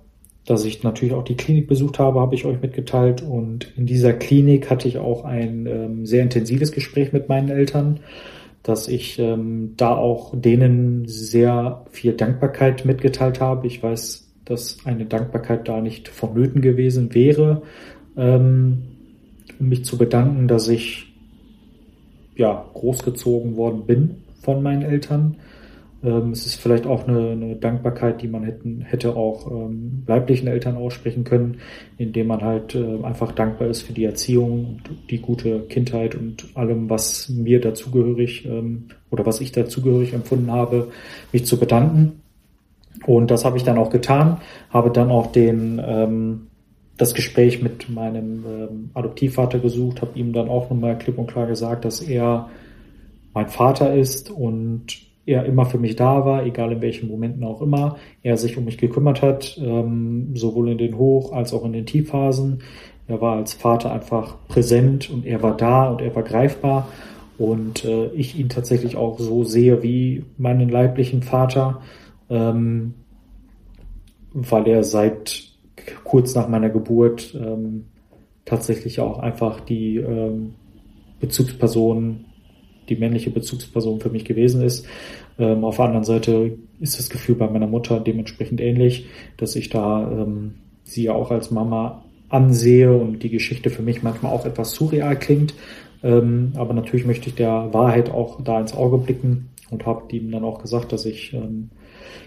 [0.46, 3.22] Dass ich natürlich auch die Klinik besucht habe, habe ich euch mitgeteilt.
[3.22, 7.98] Und in dieser Klinik hatte ich auch ein ähm, sehr intensives Gespräch mit meinen Eltern,
[8.62, 13.66] dass ich ähm, da auch denen sehr viel Dankbarkeit mitgeteilt habe.
[13.66, 17.62] Ich weiß, dass eine Dankbarkeit da nicht vonnöten gewesen wäre,
[18.16, 18.82] ähm,
[19.58, 21.09] um mich zu bedanken, dass ich
[22.40, 25.36] ja, großgezogen worden bin von meinen Eltern.
[26.02, 30.48] Ähm, es ist vielleicht auch eine, eine, Dankbarkeit, die man hätten, hätte auch ähm, leiblichen
[30.48, 31.58] Eltern aussprechen können,
[31.98, 36.48] indem man halt äh, einfach dankbar ist für die Erziehung und die gute Kindheit und
[36.54, 40.88] allem, was mir dazugehörig ähm, oder was ich dazugehörig empfunden habe,
[41.34, 42.22] mich zu bedanken.
[43.04, 44.38] Und das habe ich dann auch getan,
[44.70, 46.46] habe dann auch den ähm,
[47.00, 51.46] das Gespräch mit meinem ähm, Adoptivvater gesucht, habe ihm dann auch nochmal klipp und klar
[51.46, 52.50] gesagt, dass er
[53.32, 57.62] mein Vater ist und er immer für mich da war, egal in welchen Momenten auch
[57.62, 57.96] immer.
[58.22, 61.86] Er sich um mich gekümmert hat, ähm, sowohl in den Hoch- als auch in den
[61.86, 62.62] Tiefphasen.
[63.06, 66.88] Er war als Vater einfach präsent und er war da und er war greifbar.
[67.38, 71.80] Und äh, ich ihn tatsächlich auch so sehe wie meinen leiblichen Vater,
[72.28, 72.94] ähm,
[74.32, 75.49] weil er seit
[76.04, 77.86] kurz nach meiner Geburt ähm,
[78.44, 80.54] tatsächlich auch einfach die ähm,
[81.20, 82.24] Bezugsperson,
[82.88, 84.86] die männliche Bezugsperson für mich gewesen ist.
[85.38, 89.68] Ähm, auf der anderen Seite ist das Gefühl bei meiner Mutter dementsprechend ähnlich, dass ich
[89.68, 94.46] da ähm, sie ja auch als Mama ansehe und die Geschichte für mich manchmal auch
[94.46, 95.54] etwas surreal klingt.
[96.02, 100.30] Ähm, aber natürlich möchte ich der Wahrheit auch da ins Auge blicken und habe ihm
[100.30, 101.70] dann auch gesagt, dass ich ähm,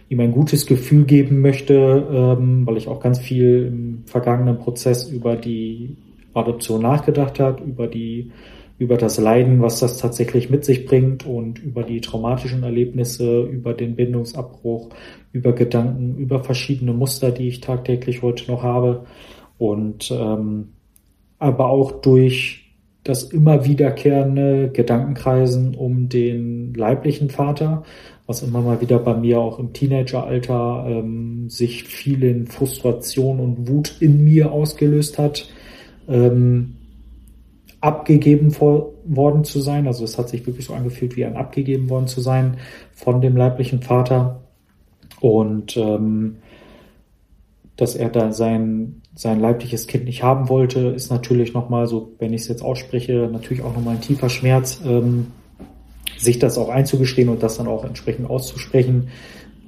[0.09, 5.09] ihm ein gutes Gefühl geben möchte, ähm, weil ich auch ganz viel im vergangenen Prozess
[5.09, 5.95] über die
[6.33, 8.31] Adoption nachgedacht hat, über die
[8.79, 13.73] über das Leiden, was das tatsächlich mit sich bringt und über die traumatischen Erlebnisse, über
[13.73, 14.89] den Bindungsabbruch,
[15.31, 19.05] über Gedanken, über verschiedene Muster, die ich tagtäglich heute noch habe.
[19.57, 20.69] Und ähm,
[21.39, 22.63] aber auch durch
[23.03, 27.83] das immer wiederkehrende Gedankenkreisen um den leiblichen Vater,
[28.25, 33.97] was immer mal wieder bei mir auch im Teenageralter ähm, sich vielen Frustration und Wut
[33.99, 35.49] in mir ausgelöst hat,
[36.07, 36.75] ähm,
[37.81, 39.87] abgegeben vor, worden zu sein.
[39.87, 42.57] Also es hat sich wirklich so angefühlt, wie ein abgegeben worden zu sein
[42.93, 44.39] von dem leiblichen Vater.
[45.19, 46.37] Und ähm,
[47.75, 52.33] dass er da sein, sein leibliches Kind nicht haben wollte, ist natürlich nochmal so, wenn
[52.33, 54.81] ich es jetzt ausspreche, natürlich auch nochmal ein tiefer Schmerz.
[54.85, 55.27] Ähm,
[56.17, 59.09] sich das auch einzugestehen und das dann auch entsprechend auszusprechen,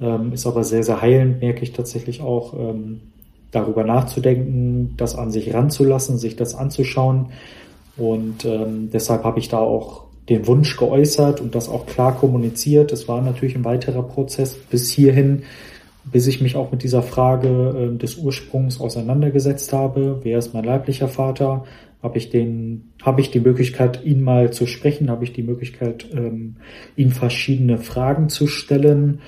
[0.00, 3.00] ähm, ist aber sehr, sehr heilend, merke ich tatsächlich auch, ähm,
[3.50, 7.26] darüber nachzudenken, das an sich ranzulassen, sich das anzuschauen.
[7.96, 12.92] Und ähm, deshalb habe ich da auch den Wunsch geäußert und das auch klar kommuniziert.
[12.92, 15.44] Es war natürlich ein weiterer Prozess bis hierhin,
[16.04, 20.20] bis ich mich auch mit dieser Frage äh, des Ursprungs auseinandergesetzt habe.
[20.22, 21.64] Wer ist mein leiblicher Vater?
[22.06, 26.06] Habe ich den, habe ich die Möglichkeit, ihn mal zu sprechen, habe ich die Möglichkeit,
[26.12, 26.56] ähm,
[26.94, 29.20] ihm verschiedene Fragen zu stellen,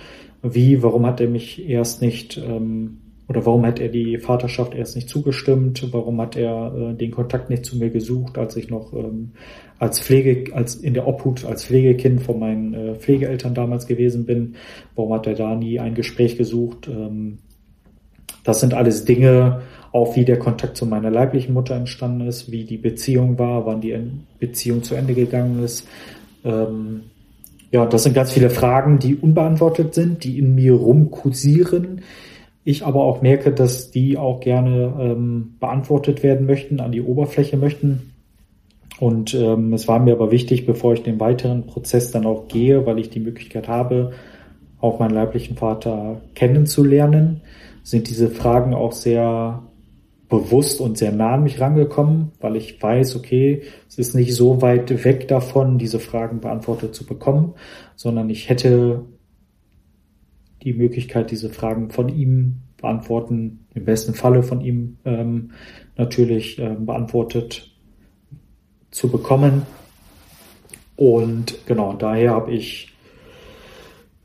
[0.43, 4.95] wie, warum hat er mich erst nicht ähm, oder warum hat er die Vaterschaft erst
[4.95, 5.89] nicht zugestimmt?
[5.93, 9.33] Warum hat er äh, den Kontakt nicht zu mir gesucht, als ich noch ähm,
[9.81, 14.55] als Pflege, als in der Obhut als Pflegekind von meinen äh, Pflegeeltern damals gewesen bin?
[14.95, 16.89] Warum hat er da nie ein Gespräch gesucht?
[16.89, 17.39] Ähm,
[18.45, 19.63] das sind alles Dinge,
[19.99, 23.81] auch wie der Kontakt zu meiner leiblichen Mutter entstanden ist, wie die Beziehung war, wann
[23.81, 23.97] die
[24.39, 25.87] Beziehung zu Ende gegangen ist.
[26.45, 27.03] Ähm,
[27.71, 32.03] ja, das sind ganz viele Fragen, die unbeantwortet sind, die in mir rumkursieren.
[32.65, 37.57] Ich aber auch merke, dass die auch gerne ähm, beantwortet werden möchten, an die Oberfläche
[37.57, 38.15] möchten.
[38.99, 42.85] Und ähm, es war mir aber wichtig, bevor ich den weiteren Prozess dann auch gehe,
[42.87, 44.13] weil ich die Möglichkeit habe,
[44.81, 47.43] auch meinen leiblichen Vater kennenzulernen,
[47.83, 49.63] sind diese Fragen auch sehr
[50.29, 54.61] bewusst und sehr nah an mich rangekommen, weil ich weiß, okay, es ist nicht so
[54.61, 57.55] weit weg davon, diese Fragen beantwortet zu bekommen,
[57.97, 59.07] sondern ich hätte
[60.63, 65.53] die Möglichkeit, diese Fragen von ihm beantworten, im besten Falle von ihm ähm,
[65.97, 67.71] natürlich ähm, beantwortet
[68.91, 69.63] zu bekommen.
[70.97, 72.93] Und genau, daher habe ich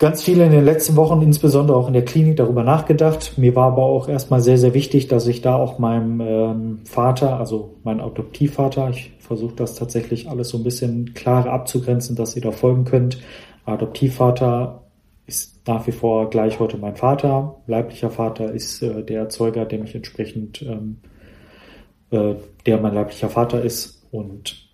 [0.03, 3.37] ganz viel in den letzten Wochen, insbesondere auch in der Klinik, darüber nachgedacht.
[3.37, 7.39] Mir war aber auch erstmal sehr, sehr wichtig, dass ich da auch meinem ähm, Vater,
[7.39, 12.41] also mein Adoptivvater, ich versuche das tatsächlich alles so ein bisschen klarer abzugrenzen, dass ihr
[12.41, 13.19] da folgen könnt.
[13.63, 14.81] Adoptivvater
[15.25, 17.55] ist nach wie vor gleich heute mein Vater.
[17.67, 20.97] Leiblicher Vater ist äh, der Erzeuger, der mich entsprechend, ähm,
[22.11, 22.35] äh,
[22.65, 24.03] der mein leiblicher Vater ist.
[24.11, 24.67] Und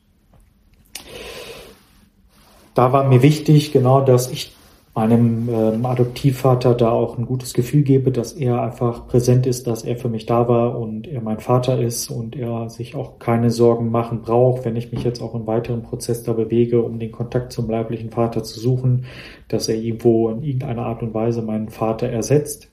[2.74, 4.56] da war mir wichtig, genau, dass ich
[5.00, 9.86] meinem ähm, Adoptivvater da auch ein gutes Gefühl gebe, dass er einfach präsent ist, dass
[9.86, 13.50] er für mich da war und er mein Vater ist und er sich auch keine
[13.50, 17.14] Sorgen machen braucht, wenn ich mich jetzt auch im weiteren Prozess da bewege, um den
[17.14, 19.06] Kontakt zum leiblichen Vater zu suchen,
[19.48, 22.70] dass er irgendwo in irgendeiner Art und Weise meinen Vater ersetzt.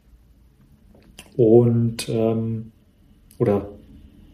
[1.36, 2.72] Und ähm,
[3.38, 3.68] oder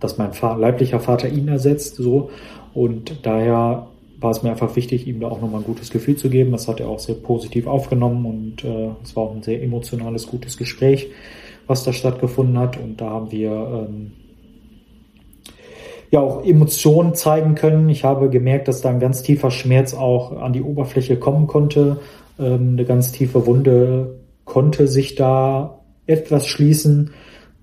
[0.01, 2.31] dass mein leiblicher Vater ihn ersetzt, so.
[2.73, 3.89] Und daher
[4.23, 6.53] war es mir einfach wichtig, ihm da auch nochmal ein gutes Gefühl zu geben.
[6.53, 10.27] Das hat er auch sehr positiv aufgenommen und äh, es war auch ein sehr emotionales,
[10.27, 11.09] gutes Gespräch,
[11.67, 12.79] was da stattgefunden hat.
[12.79, 14.13] Und da haben wir ähm,
[16.11, 17.89] ja auch Emotionen zeigen können.
[17.89, 21.99] Ich habe gemerkt, dass da ein ganz tiefer Schmerz auch an die Oberfläche kommen konnte.
[22.39, 27.13] Ähm, eine ganz tiefe Wunde konnte sich da etwas schließen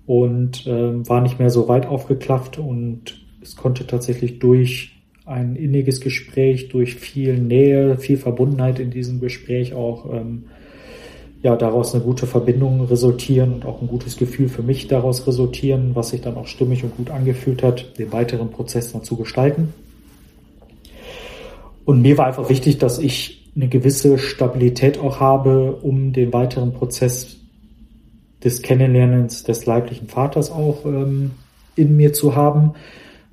[0.06, 4.99] und ähm, war nicht mehr so weit aufgeklafft und es konnte tatsächlich durch
[5.30, 10.46] ein inniges Gespräch durch viel Nähe, viel Verbundenheit in diesem Gespräch auch ähm,
[11.44, 15.92] ja daraus eine gute Verbindung resultieren und auch ein gutes Gefühl für mich daraus resultieren,
[15.94, 19.74] was sich dann auch stimmig und gut angefühlt hat, den weiteren Prozess dann zu gestalten.
[21.86, 26.74] Und mir war einfach wichtig, dass ich eine gewisse Stabilität auch habe, um den weiteren
[26.74, 27.38] Prozess
[28.44, 31.32] des Kennenlernens des leiblichen Vaters auch ähm,
[31.76, 32.74] in mir zu haben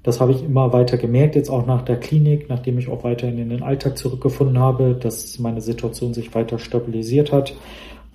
[0.06, 3.38] das habe ich immer weiter gemerkt, jetzt auch nach der Klinik, nachdem ich auch weiterhin
[3.38, 7.56] in den Alltag zurückgefunden habe, dass meine Situation sich weiter stabilisiert hat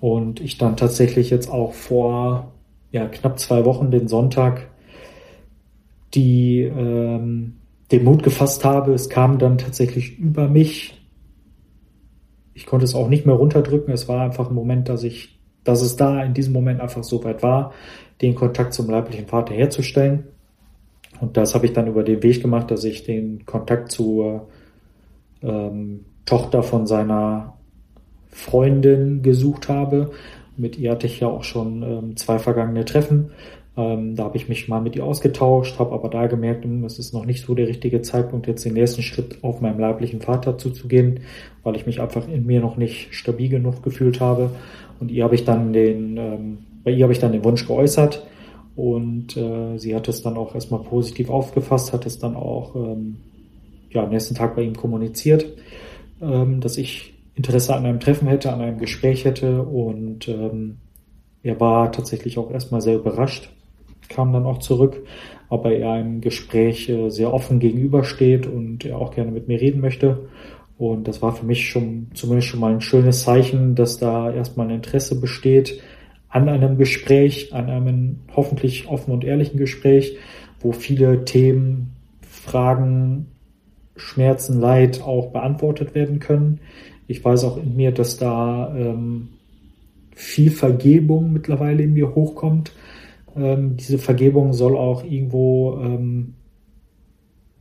[0.00, 2.54] und ich dann tatsächlich jetzt auch vor
[2.92, 4.70] ja, knapp zwei Wochen den Sonntag
[6.14, 7.58] die ähm,
[7.90, 8.94] den Mut gefasst habe.
[8.94, 10.98] Es kam dann tatsächlich über mich.
[12.54, 13.92] Ich konnte es auch nicht mehr runterdrücken.
[13.92, 17.22] Es war einfach ein Moment, dass ich, dass es da in diesem Moment einfach so
[17.22, 17.74] weit war,
[18.22, 20.31] den Kontakt zum leiblichen Vater herzustellen.
[21.22, 24.48] Und das habe ich dann über den Weg gemacht, dass ich den Kontakt zur
[25.40, 27.54] ähm, Tochter von seiner
[28.32, 30.10] Freundin gesucht habe.
[30.56, 33.30] Mit ihr hatte ich ja auch schon ähm, zwei vergangene Treffen.
[33.76, 36.98] Ähm, da habe ich mich mal mit ihr ausgetauscht, habe aber da gemerkt, hm, es
[36.98, 40.58] ist noch nicht so der richtige Zeitpunkt, jetzt den nächsten Schritt auf meinen leiblichen Vater
[40.58, 41.20] zuzugehen,
[41.62, 44.50] weil ich mich einfach in mir noch nicht stabil genug gefühlt habe.
[44.98, 48.26] Und ihr habe ich dann den, ähm, bei ihr habe ich dann den Wunsch geäußert
[48.74, 53.16] und äh, sie hat es dann auch erstmal positiv aufgefasst, hat es dann auch ähm,
[53.90, 55.46] ja, am nächsten Tag bei ihm kommuniziert,
[56.20, 60.78] ähm, dass ich Interesse an einem Treffen hätte, an einem Gespräch hätte und ähm,
[61.42, 63.50] er war tatsächlich auch erstmal sehr überrascht,
[64.08, 65.02] kam dann auch zurück,
[65.48, 69.80] aber er im Gespräch äh, sehr offen gegenübersteht und er auch gerne mit mir reden
[69.80, 70.28] möchte.
[70.78, 74.66] Und das war für mich schon zumindest schon mal ein schönes Zeichen, dass da erstmal
[74.66, 75.80] ein Interesse besteht
[76.32, 80.16] an einem Gespräch, an einem hoffentlich offen und ehrlichen Gespräch,
[80.60, 83.28] wo viele Themen, Fragen,
[83.94, 86.60] Schmerzen, Leid auch beantwortet werden können.
[87.06, 89.28] Ich weiß auch in mir, dass da ähm,
[90.14, 92.72] viel Vergebung mittlerweile in mir hochkommt
[93.36, 96.34] ähm, diese Vergebung soll auch irgendwo ähm,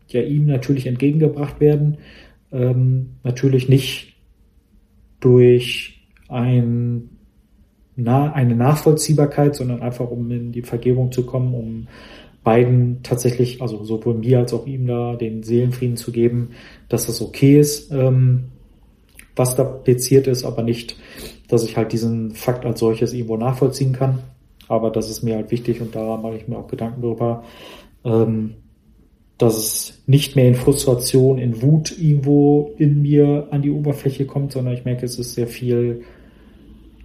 [0.07, 1.97] ja ihm natürlich entgegengebracht werden.
[2.51, 4.15] Ähm, natürlich nicht
[5.19, 7.09] durch ein,
[8.03, 11.87] na, eine Nachvollziehbarkeit, sondern einfach um in die Vergebung zu kommen, um
[12.43, 16.49] beiden tatsächlich, also sowohl mir als auch ihm da den Seelenfrieden zu geben,
[16.89, 18.45] dass das okay ist, ähm,
[19.35, 20.97] was da passiert ist, aber nicht,
[21.47, 24.19] dass ich halt diesen Fakt als solches irgendwo nachvollziehen kann.
[24.67, 27.43] Aber das ist mir halt wichtig und da mache ich mir auch Gedanken darüber,
[28.03, 28.55] ähm,
[29.37, 34.51] dass es nicht mehr in Frustration, in Wut irgendwo in mir an die Oberfläche kommt,
[34.51, 36.03] sondern ich merke, es ist sehr viel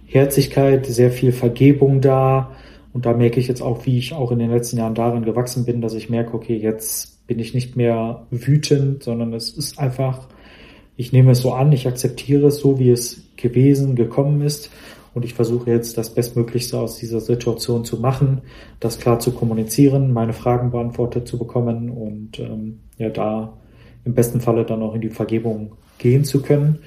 [0.07, 2.51] Herzlichkeit, sehr viel Vergebung da.
[2.93, 5.65] Und da merke ich jetzt auch, wie ich auch in den letzten Jahren darin gewachsen
[5.65, 10.27] bin, dass ich merke, okay, jetzt bin ich nicht mehr wütend, sondern es ist einfach,
[10.95, 14.71] ich nehme es so an, ich akzeptiere es so, wie es gewesen, gekommen ist
[15.13, 18.41] und ich versuche jetzt das Bestmöglichste aus dieser Situation zu machen,
[18.79, 23.53] das klar zu kommunizieren, meine Fragen beantwortet zu bekommen und ähm, ja, da
[24.05, 26.79] im besten Falle dann auch in die Vergebung gehen zu können.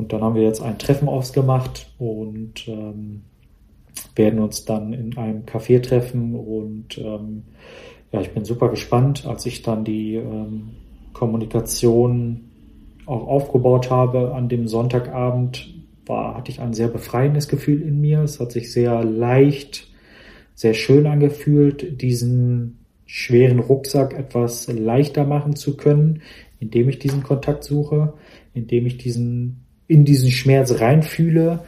[0.00, 3.20] Und dann haben wir jetzt ein Treffen ausgemacht und ähm,
[4.16, 7.42] werden uns dann in einem Café treffen und ähm,
[8.10, 10.70] ja, ich bin super gespannt, als ich dann die ähm,
[11.12, 12.48] Kommunikation
[13.04, 15.74] auch aufgebaut habe an dem Sonntagabend
[16.06, 18.22] war, hatte ich ein sehr befreiendes Gefühl in mir.
[18.22, 19.86] Es hat sich sehr leicht,
[20.54, 26.22] sehr schön angefühlt, diesen schweren Rucksack etwas leichter machen zu können,
[26.58, 28.14] indem ich diesen Kontakt suche,
[28.54, 31.64] indem ich diesen, in diesen Schmerz reinfühle,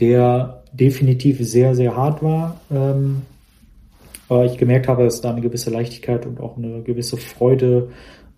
[0.00, 2.58] der definitiv sehr, sehr hart war.
[2.70, 3.20] Ähm,
[4.30, 7.90] aber ich gemerkt habe, dass da eine gewisse Leichtigkeit und auch eine gewisse Freude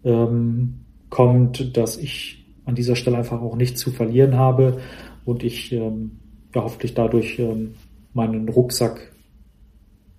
[0.05, 4.81] ähm, kommt, dass ich an dieser Stelle einfach auch nichts zu verlieren habe
[5.25, 6.19] und ich ähm,
[6.53, 7.75] ja, hoffentlich dadurch ähm,
[8.15, 9.13] meinen Rucksack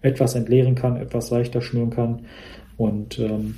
[0.01, 2.21] etwas entleeren kann, etwas leichter schnüren kann
[2.77, 3.55] und ähm,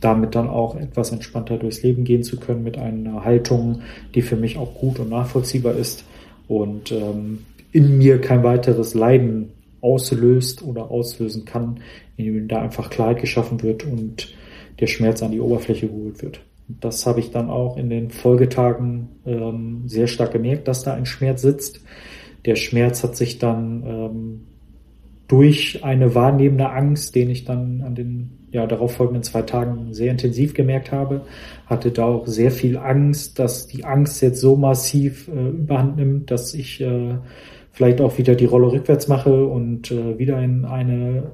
[0.00, 3.82] damit dann auch etwas entspannter durchs Leben gehen zu können mit einer Haltung,
[4.14, 6.04] die für mich auch gut und nachvollziehbar ist
[6.48, 7.40] und ähm,
[7.72, 11.80] in mir kein weiteres Leiden auslöst oder auslösen kann,
[12.16, 14.34] indem da einfach Klarheit geschaffen wird und
[14.80, 16.40] der Schmerz an die Oberfläche geholt wird.
[16.68, 21.06] Das habe ich dann auch in den Folgetagen ähm, sehr stark gemerkt, dass da ein
[21.06, 21.80] Schmerz sitzt.
[22.44, 24.40] Der Schmerz hat sich dann ähm,
[25.30, 30.10] durch eine wahrnehmende Angst, den ich dann an den ja, darauf folgenden zwei Tagen sehr
[30.10, 31.22] intensiv gemerkt habe,
[31.66, 36.32] hatte da auch sehr viel Angst, dass die Angst jetzt so massiv äh, überhand nimmt,
[36.32, 37.14] dass ich äh,
[37.70, 41.30] vielleicht auch wieder die Rolle rückwärts mache und äh, wieder in eine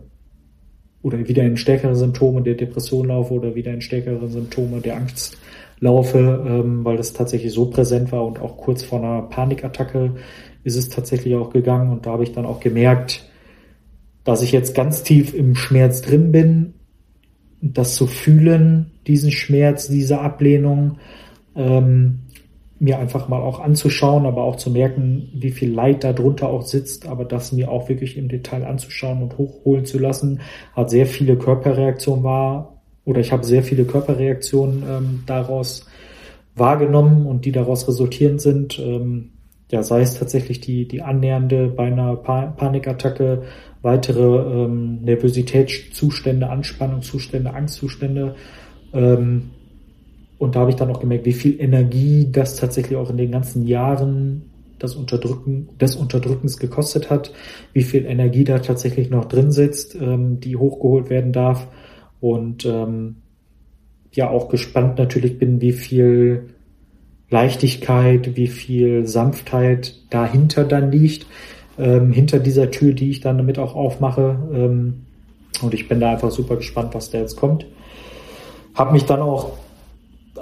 [1.01, 5.39] oder wieder in stärkere Symptome der Depression laufe oder wieder in stärkere Symptome der Angst
[5.81, 10.17] laufe, ähm, weil das tatsächlich so präsent war und auch kurz vor einer Panikattacke
[10.65, 13.25] ist es tatsächlich auch gegangen und da habe ich dann auch gemerkt,
[14.27, 16.75] dass ich jetzt ganz tief im Schmerz drin bin,
[17.63, 20.99] das zu fühlen, diesen Schmerz, diese Ablehnung,
[21.55, 22.19] ähm,
[22.79, 26.63] mir einfach mal auch anzuschauen, aber auch zu merken, wie viel Leid da drunter auch
[26.63, 30.41] sitzt, aber das mir auch wirklich im Detail anzuschauen und hochholen zu lassen,
[30.75, 35.87] hat sehr viele Körperreaktionen war, oder ich habe sehr viele Körperreaktionen ähm, daraus
[36.57, 38.79] wahrgenommen und die daraus resultierend sind.
[38.81, 39.31] Ähm,
[39.71, 43.43] ja, sei es tatsächlich die, die annähernde bei Panikattacke,
[43.83, 48.37] weitere ähm, Nervositätszustände, Anspannungszustände, Angstzustände,
[48.93, 49.51] ähm,
[50.39, 53.31] und da habe ich dann auch gemerkt, wie viel Energie das tatsächlich auch in den
[53.31, 57.33] ganzen Jahren das Unterdrücken, des Unterdrückens gekostet hat,
[57.73, 61.69] wie viel Energie da tatsächlich noch drin sitzt, ähm, die hochgeholt werden darf.
[62.21, 63.17] und ähm,
[64.13, 66.55] ja auch gespannt natürlich bin, wie viel
[67.31, 71.27] Leichtigkeit, wie viel Sanftheit dahinter dann liegt,
[71.79, 74.39] ähm, hinter dieser Tür, die ich dann damit auch aufmache.
[74.53, 75.07] Ähm,
[75.63, 77.67] und ich bin da einfach super gespannt, was da jetzt kommt.
[78.75, 79.53] Hab mich dann auch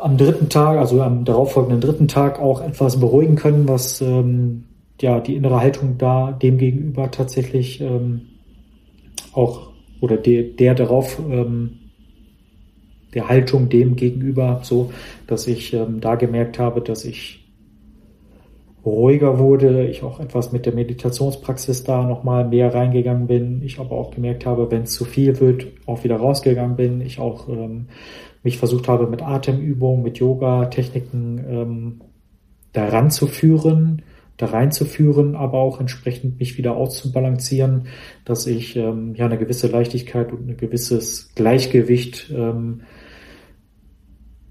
[0.00, 4.64] am dritten Tag, also am darauffolgenden dritten Tag auch etwas beruhigen können, was ähm,
[5.00, 8.22] ja die innere Haltung da dem gegenüber tatsächlich ähm,
[9.32, 9.68] auch
[10.00, 11.78] oder de, der darauf ähm,
[13.14, 14.92] der Haltung dem gegenüber so,
[15.26, 17.44] dass ich ähm, da gemerkt habe, dass ich
[18.84, 23.92] ruhiger wurde, ich auch etwas mit der Meditationspraxis da nochmal mehr reingegangen bin, ich aber
[23.92, 27.86] auch gemerkt habe, wenn es zu viel wird, auch wieder rausgegangen bin, ich auch ähm,
[28.42, 32.00] mich versucht habe mit Atemübungen, mit Yoga-Techniken ähm,
[32.72, 34.02] da ranzuführen,
[34.36, 37.86] da reinzuführen, aber auch entsprechend mich wieder auszubalancieren,
[38.26, 42.82] dass ich ähm, ja eine gewisse Leichtigkeit und ein gewisses Gleichgewicht ähm,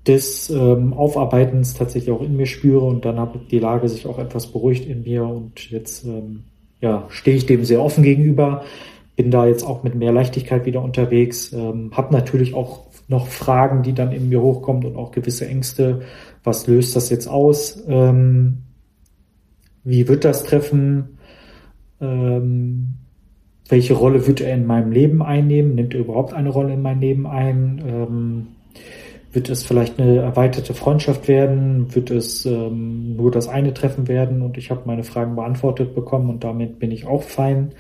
[0.08, 4.20] des ähm, Aufarbeitens tatsächlich auch in mir spüre und dann habe die Lage sich auch
[4.20, 6.44] etwas beruhigt in mir und jetzt ähm,
[6.82, 8.64] ja stehe ich dem sehr offen gegenüber,
[9.16, 13.84] bin da jetzt auch mit mehr Leichtigkeit wieder unterwegs, ähm, habe natürlich auch noch Fragen,
[13.84, 16.02] die dann in mir hochkommen und auch gewisse Ängste.
[16.44, 17.84] Was löst das jetzt aus?
[17.88, 18.64] Ähm,
[19.84, 21.18] wie wird das Treffen?
[22.02, 22.96] Ähm,
[23.70, 25.76] welche Rolle wird er in meinem Leben einnehmen?
[25.76, 27.82] Nimmt er überhaupt eine Rolle in mein Leben ein?
[27.86, 28.48] Ähm,
[29.34, 31.94] wird es vielleicht eine erweiterte Freundschaft werden?
[31.96, 36.30] Wird es ähm, nur das eine Treffen werden und ich habe meine Fragen beantwortet bekommen
[36.30, 37.72] und damit bin ich auch fein?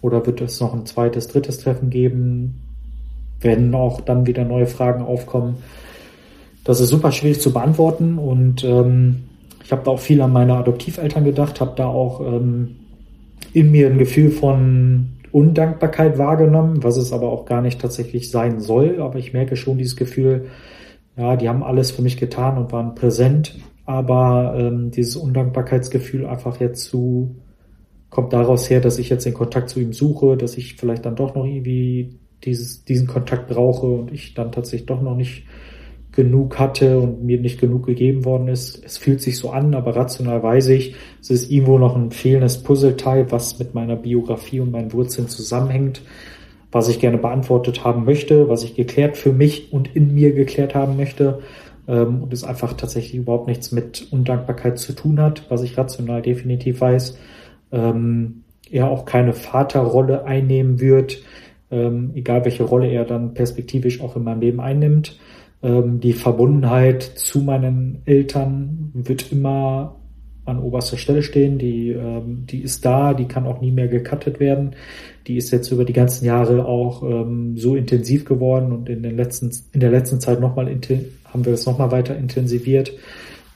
[0.00, 2.62] Oder wird es noch ein zweites, drittes Treffen geben?
[3.40, 5.56] Werden auch dann wieder neue Fragen aufkommen?
[6.64, 9.24] Das ist super schwierig zu beantworten und ähm,
[9.62, 12.76] ich habe da auch viel an meine Adoptiveltern gedacht, habe da auch ähm,
[13.52, 18.60] in mir ein Gefühl von Undankbarkeit wahrgenommen, was es aber auch gar nicht tatsächlich sein
[18.60, 19.00] soll.
[19.00, 20.46] Aber ich merke schon dieses Gefühl,
[21.16, 26.60] ja, die haben alles für mich getan und waren präsent, aber ähm, dieses Undankbarkeitsgefühl einfach
[26.60, 27.36] jetzt zu
[28.12, 31.16] kommt daraus her, dass ich jetzt den Kontakt zu ihm suche, dass ich vielleicht dann
[31.16, 35.44] doch noch irgendwie dieses, diesen Kontakt brauche und ich dann tatsächlich doch noch nicht
[36.12, 38.84] genug hatte und mir nicht genug gegeben worden ist.
[38.84, 42.62] Es fühlt sich so an, aber rational weiß ich, es ist irgendwo noch ein fehlendes
[42.62, 46.02] Puzzleteil, was mit meiner Biografie und meinen Wurzeln zusammenhängt
[46.72, 50.74] was ich gerne beantwortet haben möchte, was ich geklärt für mich und in mir geklärt
[50.74, 51.40] haben möchte
[51.86, 56.22] ähm, und es einfach tatsächlich überhaupt nichts mit Undankbarkeit zu tun hat, was ich rational
[56.22, 57.18] definitiv weiß.
[57.70, 61.22] Ähm, er auch keine Vaterrolle einnehmen wird,
[61.70, 65.18] ähm, egal welche Rolle er dann perspektivisch auch in meinem Leben einnimmt.
[65.62, 69.96] Ähm, die Verbundenheit zu meinen Eltern wird immer
[70.44, 71.58] an oberster Stelle stehen.
[71.58, 74.74] Die, ähm, die ist da, die kann auch nie mehr gecuttet werden.
[75.26, 79.16] Die ist jetzt über die ganzen Jahre auch ähm, so intensiv geworden und in den
[79.16, 82.92] letzten, in der letzten Zeit nochmal haben wir das nochmal weiter intensiviert,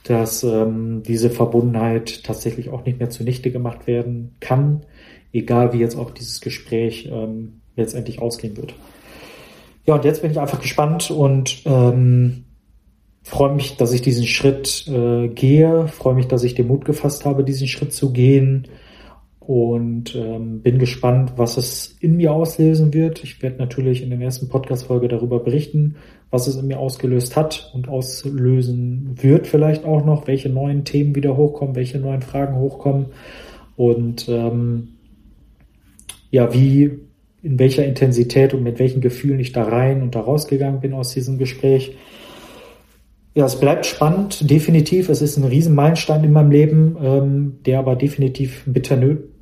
[0.03, 4.83] dass ähm, diese Verbundenheit tatsächlich auch nicht mehr zunichte gemacht werden kann,
[5.33, 8.73] egal wie jetzt auch dieses Gespräch ähm, letztendlich ausgehen wird.
[9.85, 12.45] Ja, und jetzt bin ich einfach gespannt und ähm,
[13.27, 17.25] freue mich, dass ich diesen Schritt äh, gehe, freue mich, dass ich den Mut gefasst
[17.25, 18.67] habe, diesen Schritt zu gehen
[19.39, 23.23] und ähm, bin gespannt, was es in mir auslösen wird.
[23.23, 25.95] Ich werde natürlich in der ersten Podcast-Folge darüber berichten,
[26.31, 31.15] was es in mir ausgelöst hat und auslösen wird vielleicht auch noch, welche neuen Themen
[31.15, 33.07] wieder hochkommen, welche neuen Fragen hochkommen
[33.75, 34.89] und ähm,
[36.31, 36.99] ja, wie,
[37.43, 41.13] in welcher Intensität und mit welchen Gefühlen ich da rein und da rausgegangen bin aus
[41.13, 41.95] diesem Gespräch.
[43.37, 45.09] Ja, es bleibt spannend, definitiv.
[45.09, 48.97] Es ist ein Riesenmeilenstein in meinem Leben, ähm, der aber definitiv bitter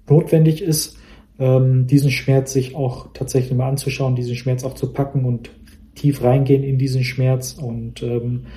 [0.10, 0.98] notwendig ist,
[1.40, 5.50] ähm, diesen Schmerz sich auch tatsächlich mal anzuschauen, diesen Schmerz auch zu packen und
[5.96, 8.48] tief reingehen in diesen Schmerz und ähm,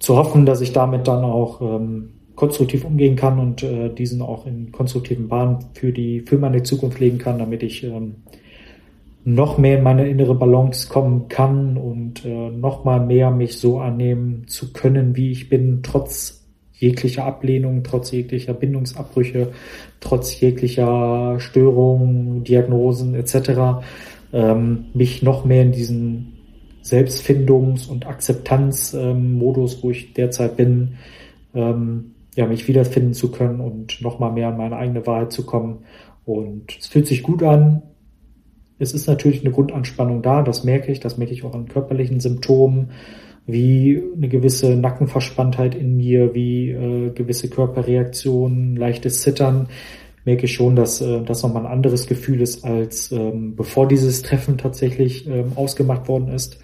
[0.00, 4.44] zu hoffen, dass ich damit dann auch ähm, konstruktiv umgehen kann und äh, diesen auch
[4.44, 8.16] in konstruktiven Bahnen für die für meine Zukunft legen kann, damit ich ähm,
[9.24, 13.78] noch mehr in meine innere Balance kommen kann und äh, noch mal mehr mich so
[13.78, 16.42] annehmen zu können, wie ich bin, trotz
[16.72, 19.52] jeglicher Ablehnung, trotz jeglicher Bindungsabbrüche,
[20.00, 23.84] trotz jeglicher Störungen, Diagnosen etc.
[24.32, 26.32] Ähm, mich noch mehr in diesen
[26.82, 30.94] Selbstfindungs- und Akzeptanzmodus, ähm, wo ich derzeit bin,
[31.54, 35.46] ähm, ja, mich wiederfinden zu können und noch mal mehr an meine eigene Wahrheit zu
[35.46, 35.84] kommen.
[36.24, 37.82] Und es fühlt sich gut an.
[38.78, 42.20] Es ist natürlich eine Grundanspannung da, das merke ich, das merke ich auch an körperlichen
[42.20, 42.90] Symptomen,
[43.46, 49.68] wie eine gewisse Nackenverspanntheit in mir, wie äh, gewisse Körperreaktionen, leichtes Zittern.
[50.24, 54.22] merke ich schon, dass äh, das nochmal ein anderes Gefühl ist, als ähm, bevor dieses
[54.22, 56.58] Treffen tatsächlich ähm, ausgemacht worden ist.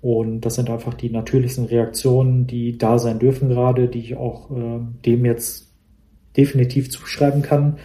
[0.00, 4.50] Und das sind einfach die natürlichsten Reaktionen, die da sein dürfen gerade, die ich auch
[4.50, 5.72] äh, dem jetzt
[6.36, 7.78] definitiv zuschreiben kann.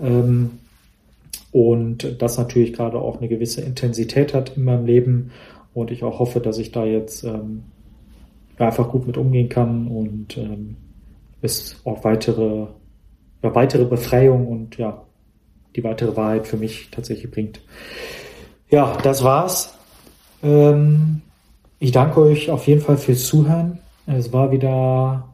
[0.00, 0.50] Ähm,
[1.52, 5.30] und das natürlich gerade auch eine gewisse Intensität hat in meinem Leben.
[5.74, 7.64] Und ich auch hoffe, dass ich da jetzt ähm,
[8.58, 10.76] einfach gut mit umgehen kann und ähm,
[11.42, 12.66] es auch weitere,
[13.42, 15.02] ja, weitere Befreiung und ja,
[15.76, 17.60] die weitere Wahrheit für mich tatsächlich bringt.
[18.70, 19.76] Ja, das war's.
[20.42, 21.20] Ähm,
[21.78, 23.78] ich danke euch auf jeden Fall fürs Zuhören.
[24.06, 25.31] Es war wieder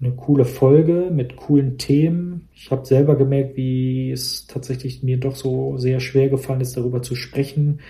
[0.00, 2.48] eine coole Folge mit coolen Themen.
[2.54, 7.02] Ich habe selber gemerkt, wie es tatsächlich mir doch so sehr schwer gefallen ist, darüber
[7.02, 7.80] zu sprechen.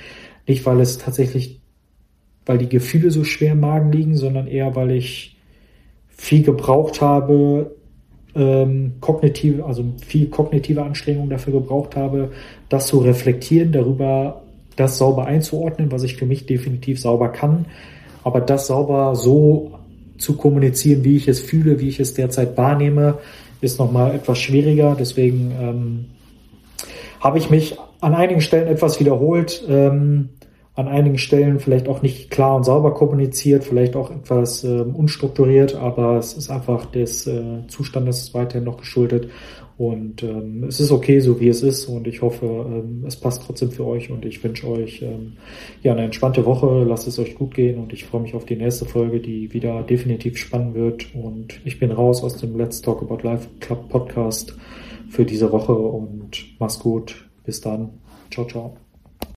[0.46, 1.60] Nicht, weil es tatsächlich,
[2.44, 5.36] weil die Gefühle so schwer im Magen liegen, sondern eher, weil ich
[6.08, 7.74] viel gebraucht habe,
[8.36, 12.30] ähm, kognitive, also viel kognitive Anstrengung dafür gebraucht habe,
[12.68, 14.42] das zu reflektieren, darüber
[14.76, 17.66] das sauber einzuordnen, was ich für mich definitiv sauber kann,
[18.22, 19.75] aber das sauber so
[20.18, 23.18] zu kommunizieren, wie ich es fühle, wie ich es derzeit wahrnehme,
[23.60, 24.96] ist nochmal etwas schwieriger.
[24.98, 26.04] Deswegen ähm,
[27.20, 30.30] habe ich mich an einigen Stellen etwas wiederholt, ähm,
[30.74, 35.74] an einigen Stellen vielleicht auch nicht klar und sauber kommuniziert, vielleicht auch etwas ähm, unstrukturiert,
[35.74, 39.30] aber es ist einfach des äh, Zustandes weiterhin noch geschuldet.
[39.78, 41.86] Und ähm, es ist okay, so wie es ist.
[41.86, 44.10] Und ich hoffe, ähm, es passt trotzdem für euch.
[44.10, 45.34] Und ich wünsche euch ähm,
[45.82, 46.84] ja eine entspannte Woche.
[46.84, 47.78] Lasst es euch gut gehen.
[47.78, 51.14] Und ich freue mich auf die nächste Folge, die wieder definitiv spannend wird.
[51.14, 54.56] Und ich bin raus aus dem Let's Talk About Life Club Podcast
[55.10, 55.74] für diese Woche.
[55.74, 57.28] Und mach's gut.
[57.44, 57.90] Bis dann.
[58.30, 58.85] Ciao, ciao.